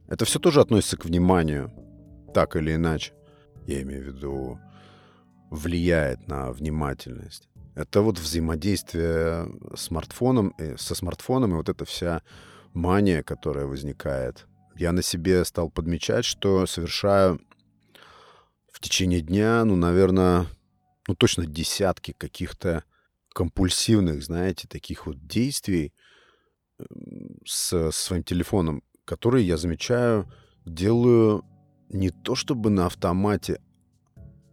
это 0.07 0.25
все 0.25 0.39
тоже 0.39 0.61
относится 0.61 0.97
к 0.97 1.05
вниманию, 1.05 1.71
так 2.33 2.55
или 2.55 2.75
иначе. 2.75 3.13
Я 3.65 3.81
имею 3.81 4.03
в 4.03 4.15
виду, 4.15 4.59
влияет 5.49 6.27
на 6.27 6.51
внимательность. 6.51 7.49
Это 7.75 8.01
вот 8.01 8.19
взаимодействие 8.19 9.47
с 9.75 9.83
смартфоном, 9.83 10.53
со 10.77 10.95
смартфоном 10.95 11.51
и 11.51 11.55
вот 11.55 11.69
эта 11.69 11.85
вся 11.85 12.21
мания, 12.73 13.23
которая 13.23 13.65
возникает. 13.65 14.47
Я 14.75 14.91
на 14.91 15.01
себе 15.01 15.43
стал 15.45 15.69
подмечать, 15.69 16.25
что 16.25 16.65
совершаю 16.65 17.41
в 18.71 18.79
течение 18.79 19.21
дня, 19.21 19.65
ну, 19.65 19.75
наверное, 19.75 20.45
ну, 21.07 21.15
точно 21.15 21.45
десятки 21.45 22.13
каких-то 22.13 22.83
компульсивных, 23.33 24.23
знаете, 24.23 24.67
таких 24.67 25.05
вот 25.05 25.27
действий, 25.27 25.93
с 27.45 27.91
своим 27.91 28.23
телефоном, 28.23 28.83
которые 29.05 29.45
я 29.45 29.57
замечаю, 29.57 30.31
делаю 30.65 31.43
не 31.89 32.09
то 32.09 32.35
чтобы 32.35 32.69
на 32.69 32.85
автомате, 32.85 33.59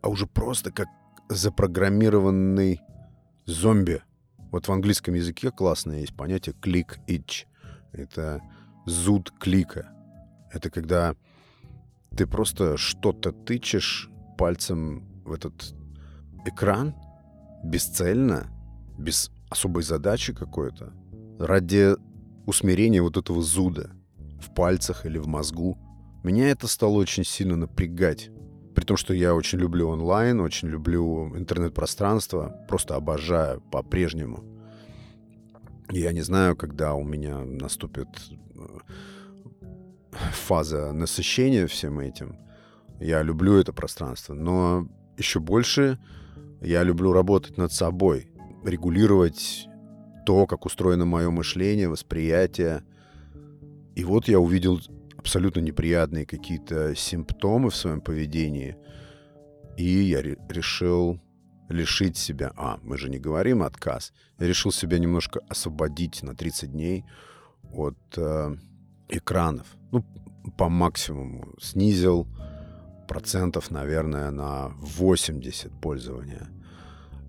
а 0.03 0.09
уже 0.09 0.27
просто 0.27 0.73
как 0.73 0.89
запрограммированный 1.29 2.81
зомби. 3.45 4.03
Вот 4.51 4.69
в 4.69 4.73
английском 4.73 5.15
языке 5.15 5.51
классное 5.51 6.01
есть 6.01 6.17
понятие 6.17 6.55
click 6.61 6.99
itch. 7.07 7.45
Это 7.97 8.43
зуд 8.85 9.33
клика. 9.39 9.89
Это 10.53 10.71
когда 10.71 11.17
ты 12.17 12.27
просто 12.27 12.77
что-то 12.77 13.33
тычешь 13.33 14.11
пальцем 14.39 15.05
в 15.25 15.33
этот 15.33 15.75
экран 16.47 16.95
бесцельно, 17.65 18.47
без 18.99 19.31
особой 19.51 19.83
задачи 19.83 20.33
какой-то, 20.33 20.93
ради 21.39 21.95
усмирение 22.47 23.03
вот 23.03 23.17
этого 23.17 23.43
зуда 23.43 23.91
в 24.41 24.55
пальцах 24.55 25.05
или 25.05 25.19
в 25.19 25.27
мозгу. 25.27 25.79
Меня 26.23 26.49
это 26.49 26.69
стало 26.69 26.95
очень 26.95 27.25
сильно 27.25 27.57
напрягать. 27.57 28.31
При 28.75 28.85
том, 28.85 28.97
что 28.97 29.15
я 29.15 29.35
очень 29.35 29.59
люблю 29.59 29.89
онлайн, 29.89 30.41
очень 30.41 30.69
люблю 30.69 31.37
интернет-пространство, 31.37 32.65
просто 32.69 32.95
обожаю 32.95 33.61
по-прежнему. 33.73 34.56
Я 35.91 36.13
не 36.13 36.23
знаю, 36.23 36.57
когда 36.57 36.95
у 36.95 37.05
меня 37.05 37.39
наступит 37.45 38.09
э, 38.55 38.79
фаза 40.13 40.93
насыщения 40.93 41.67
всем 41.67 42.01
этим. 42.01 42.37
Я 43.01 43.23
люблю 43.23 43.55
это 43.55 43.73
пространство, 43.73 44.35
но 44.35 44.89
еще 45.17 45.39
больше 45.39 45.99
я 46.61 46.83
люблю 46.83 47.13
работать 47.13 47.57
над 47.57 47.73
собой, 47.73 48.31
регулировать 48.65 49.69
то, 50.25 50.47
как 50.47 50.67
устроено 50.67 51.05
мое 51.05 51.31
мышление, 51.31 51.89
восприятие. 51.89 52.83
И 53.95 54.03
вот 54.03 54.29
я 54.29 54.41
увидел 54.41 54.81
абсолютно 55.17 55.61
неприятные 55.61 56.27
какие-то 56.27 56.97
симптомы 56.97 57.71
в 57.71 57.77
своем 57.77 58.01
поведении. 58.01 58.77
И 59.77 59.85
я 59.85 60.23
решил 60.23 61.21
лишить 61.69 62.17
себя... 62.17 62.53
А, 62.57 62.79
мы 62.83 62.99
же 62.99 63.09
не 63.09 63.19
говорим 63.19 63.63
отказ. 63.63 64.13
Я 64.39 64.47
решил 64.47 64.73
себя 64.73 64.99
немножко 64.99 65.41
освободить 65.49 66.23
на 66.23 66.35
30 66.35 66.73
дней 66.73 67.05
от 67.73 67.99
э, 68.17 68.57
экранов. 69.09 69.67
Ну, 69.93 70.05
по 70.57 70.69
максимуму. 70.69 71.55
Снизил 71.61 72.27
процентов, 73.09 73.71
наверное, 73.71 74.31
на 74.31 74.69
80 74.79 75.73
пользования 75.81 76.49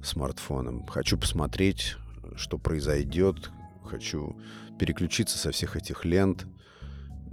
смартфоном. 0.04 0.86
Хочу 0.88 1.18
посмотреть, 1.18 1.96
что 2.36 2.58
произойдет. 2.58 3.52
Хочу 3.84 4.38
переключиться 4.80 5.38
со 5.38 5.52
всех 5.52 5.76
этих 5.76 6.06
лент. 6.06 6.46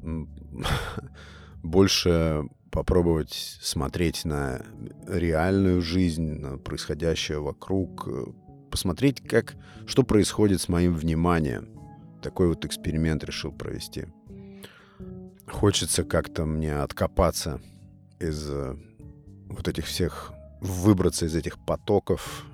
Больше 1.63 2.45
попробовать 2.75 3.57
смотреть 3.63 4.25
на 4.25 4.61
реальную 5.07 5.81
жизнь, 5.81 6.41
на 6.41 6.59
происходящее 6.59 7.39
вокруг, 7.39 8.09
посмотреть, 8.69 9.21
как, 9.21 9.55
что 9.87 10.03
происходит 10.03 10.61
с 10.61 10.69
моим 10.69 10.93
вниманием. 10.97 11.69
Такой 12.21 12.49
вот 12.49 12.65
эксперимент 12.65 13.23
решил 13.23 13.53
провести. 13.53 14.07
Хочется 15.47 16.03
как-то 16.03 16.47
мне 16.47 16.75
откопаться 16.75 17.61
из 18.19 18.51
э, 18.51 18.75
вот 19.51 19.69
этих 19.69 19.87
всех, 19.87 20.33
выбраться 20.61 21.27
из 21.27 21.37
этих 21.37 21.65
потоков, 21.65 22.45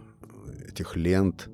этих 0.68 0.96
лент, 0.96 1.48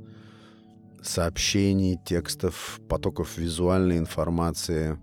сообщений, 1.03 2.01
текстов, 2.05 2.81
потоков 2.89 3.39
визуальной 3.39 3.99
информации 3.99 4.99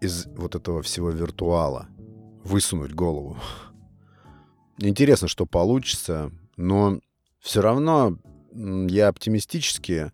из 0.00 0.24
вот 0.26 0.54
этого 0.54 0.80
всего 0.80 1.10
виртуала. 1.10 1.88
Высунуть 2.44 2.92
голову. 2.92 3.36
Интересно, 4.78 5.28
что 5.28 5.46
получится, 5.46 6.32
но 6.56 7.00
все 7.40 7.60
равно 7.62 8.18
я 8.52 9.08
оптимистически 9.08 10.12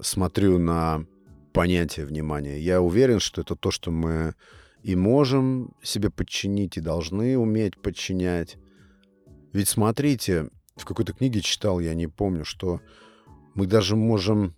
смотрю 0.00 0.58
на 0.58 1.04
понятие 1.52 2.06
внимания. 2.06 2.58
Я 2.58 2.80
уверен, 2.80 3.20
что 3.20 3.42
это 3.42 3.56
то, 3.56 3.70
что 3.70 3.90
мы 3.90 4.34
и 4.82 4.96
можем 4.96 5.74
себе 5.82 6.10
подчинить, 6.10 6.76
и 6.76 6.80
должны 6.80 7.38
уметь 7.38 7.80
подчинять. 7.80 8.56
Ведь 9.52 9.68
смотрите, 9.68 10.50
в 10.76 10.84
какой-то 10.84 11.12
книге 11.12 11.40
читал, 11.40 11.80
я 11.80 11.94
не 11.94 12.06
помню, 12.06 12.44
что 12.44 12.80
мы 13.54 13.66
даже 13.66 13.96
можем... 13.96 14.54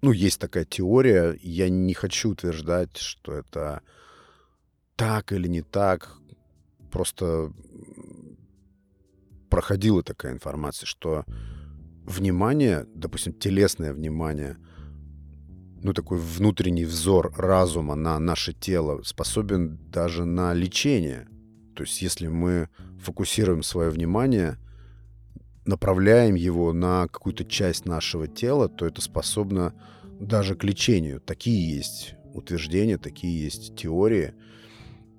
Ну, 0.00 0.10
есть 0.10 0.40
такая 0.40 0.64
теория, 0.64 1.38
я 1.42 1.68
не 1.68 1.94
хочу 1.94 2.30
утверждать, 2.30 2.96
что 2.96 3.34
это 3.34 3.82
так 4.96 5.32
или 5.32 5.48
не 5.48 5.62
так. 5.62 6.16
Просто 6.90 7.52
проходила 9.50 10.02
такая 10.02 10.32
информация, 10.32 10.86
что 10.86 11.24
внимание, 12.04 12.86
допустим, 12.94 13.32
телесное 13.32 13.92
внимание, 13.92 14.56
ну, 15.82 15.92
такой 15.92 16.18
внутренний 16.18 16.84
взор 16.84 17.34
разума 17.36 17.94
на 17.94 18.18
наше 18.18 18.52
тело 18.52 19.02
способен 19.02 19.78
даже 19.90 20.24
на 20.24 20.54
лечение. 20.54 21.28
То 21.74 21.82
есть, 21.82 22.00
если 22.02 22.28
мы 22.28 22.68
фокусируем 23.00 23.62
свое 23.62 23.90
внимание— 23.90 24.58
направляем 25.64 26.34
его 26.34 26.72
на 26.72 27.08
какую-то 27.08 27.44
часть 27.44 27.86
нашего 27.86 28.26
тела, 28.26 28.68
то 28.68 28.86
это 28.86 29.00
способно 29.00 29.74
даже 30.20 30.54
к 30.54 30.64
лечению. 30.64 31.20
Такие 31.20 31.76
есть 31.76 32.14
утверждения, 32.34 32.98
такие 32.98 33.42
есть 33.42 33.76
теории. 33.76 34.34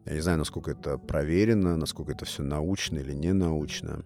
Я 0.06 0.14
не 0.14 0.22
знаю, 0.22 0.40
насколько 0.40 0.72
это 0.72 0.98
проверено, 0.98 1.78
насколько 1.78 2.12
это 2.12 2.26
все 2.26 2.44
научно 2.44 2.98
или 2.98 3.14
не 3.14 3.34
научно. 3.34 4.04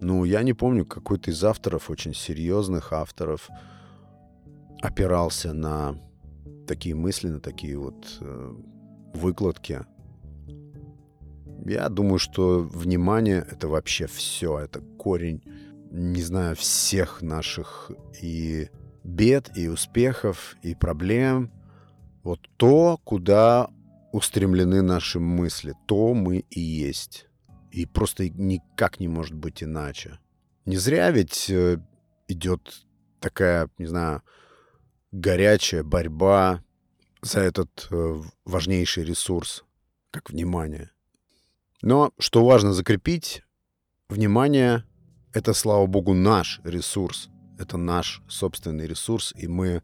Ну, 0.00 0.24
я 0.24 0.42
не 0.42 0.52
помню, 0.52 0.84
какой-то 0.84 1.30
из 1.30 1.42
авторов, 1.42 1.88
очень 1.88 2.14
серьезных 2.14 2.92
авторов, 2.92 3.48
опирался 4.82 5.54
на 5.54 5.98
такие 6.66 6.94
мысли, 6.94 7.28
на 7.28 7.40
такие 7.40 7.78
вот 7.78 8.18
э, 8.20 8.54
выкладки. 9.14 9.86
Я 11.64 11.88
думаю, 11.88 12.18
что 12.18 12.60
внимание— 12.60 13.44
это 13.50 13.68
вообще 13.68 14.06
все, 14.06 14.58
это 14.58 14.80
корень, 14.80 15.42
не 15.90 16.22
знаю, 16.22 16.56
всех 16.56 17.22
наших 17.22 17.90
и 18.20 18.68
бед, 19.02 19.56
и 19.56 19.68
успехов, 19.68 20.56
и 20.62 20.74
проблем. 20.74 21.50
Вот 22.22 22.40
то, 22.56 23.00
куда 23.02 23.70
устремлены 24.16 24.80
наши 24.80 25.20
мысли, 25.20 25.74
то 25.86 26.14
мы 26.14 26.38
и 26.48 26.60
есть. 26.60 27.26
И 27.70 27.84
просто 27.84 28.30
никак 28.30 28.98
не 28.98 29.08
может 29.08 29.34
быть 29.34 29.62
иначе. 29.62 30.18
Не 30.64 30.78
зря 30.78 31.10
ведь 31.10 31.50
э, 31.50 31.78
идет 32.26 32.86
такая, 33.20 33.68
не 33.76 33.84
знаю, 33.84 34.22
горячая 35.12 35.82
борьба 35.82 36.62
за 37.20 37.40
этот 37.40 37.88
э, 37.90 38.22
важнейший 38.46 39.04
ресурс, 39.04 39.64
как 40.10 40.30
внимание. 40.30 40.90
Но 41.82 42.10
что 42.18 42.42
важно 42.42 42.72
закрепить, 42.72 43.42
внимание— 44.08 44.84
это, 45.34 45.52
слава 45.52 45.86
богу, 45.86 46.14
наш 46.14 46.62
ресурс. 46.64 47.28
Это 47.58 47.76
наш 47.76 48.22
собственный 48.28 48.86
ресурс, 48.86 49.34
и 49.36 49.46
мы, 49.46 49.82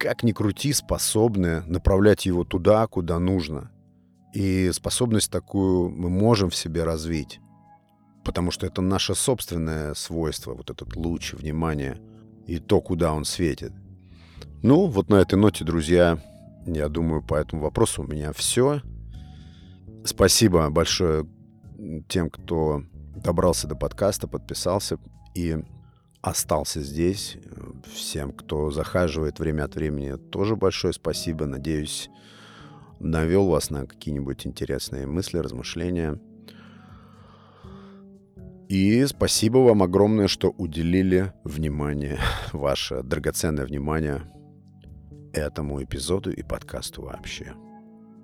как 0.00 0.22
ни 0.22 0.32
крути, 0.32 0.72
способны 0.72 1.60
направлять 1.66 2.24
его 2.24 2.42
туда, 2.42 2.86
куда 2.86 3.18
нужно. 3.18 3.70
И 4.32 4.70
способность 4.72 5.30
такую 5.30 5.90
мы 5.90 6.08
можем 6.08 6.48
в 6.48 6.56
себе 6.56 6.84
развить, 6.84 7.38
потому 8.24 8.50
что 8.50 8.66
это 8.66 8.80
наше 8.80 9.14
собственное 9.14 9.92
свойство, 9.92 10.54
вот 10.54 10.70
этот 10.70 10.96
луч 10.96 11.34
внимания 11.34 12.00
и 12.46 12.58
то, 12.58 12.80
куда 12.80 13.12
он 13.12 13.26
светит. 13.26 13.72
Ну, 14.62 14.86
вот 14.86 15.10
на 15.10 15.16
этой 15.16 15.34
ноте, 15.34 15.64
друзья, 15.64 16.18
я 16.64 16.88
думаю, 16.88 17.22
по 17.22 17.34
этому 17.34 17.62
вопросу 17.62 18.02
у 18.02 18.06
меня 18.06 18.32
все. 18.32 18.80
Спасибо 20.04 20.70
большое 20.70 21.26
тем, 22.08 22.30
кто 22.30 22.82
добрался 23.16 23.66
до 23.66 23.76
подкаста, 23.76 24.26
подписался 24.28 24.96
и 25.34 25.58
остался 26.22 26.80
здесь. 26.80 27.36
Всем, 27.92 28.32
кто 28.32 28.70
захаживает 28.70 29.38
время 29.38 29.64
от 29.64 29.74
времени, 29.74 30.16
тоже 30.16 30.56
большое 30.56 30.92
спасибо. 30.92 31.46
Надеюсь, 31.46 32.10
навел 32.98 33.46
вас 33.46 33.70
на 33.70 33.86
какие-нибудь 33.86 34.46
интересные 34.46 35.06
мысли, 35.06 35.38
размышления. 35.38 36.20
И 38.68 39.04
спасибо 39.06 39.58
вам 39.58 39.82
огромное, 39.82 40.28
что 40.28 40.50
уделили 40.50 41.32
внимание, 41.42 42.20
ваше 42.52 43.02
драгоценное 43.02 43.66
внимание 43.66 44.22
этому 45.32 45.82
эпизоду 45.82 46.30
и 46.30 46.42
подкасту 46.42 47.02
вообще. 47.02 47.54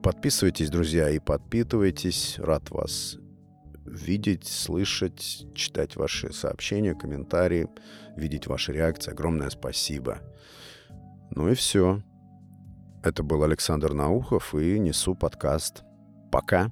Подписывайтесь, 0.03 0.71
друзья, 0.71 1.11
и 1.11 1.19
подпитывайтесь. 1.19 2.37
Рад 2.39 2.71
вас 2.71 3.19
видеть, 3.87 4.47
слышать, 4.47 5.47
читать 5.55 5.97
ваши 5.97 6.33
сообщения, 6.33 6.95
комментарии, 6.95 7.69
видеть 8.17 8.47
ваши 8.47 8.73
реакции. 8.73 9.13
Огромное 9.13 9.51
спасибо. 9.51 10.21
Ну 11.31 11.49
и 11.49 11.55
все. 11.55 12.03
Это 13.03 13.23
был 13.23 13.43
Александр 13.43 13.93
Наухов 13.93 14.55
и 14.55 14.79
несу 14.79 15.15
подкаст. 15.15 15.83
Пока. 16.31 16.71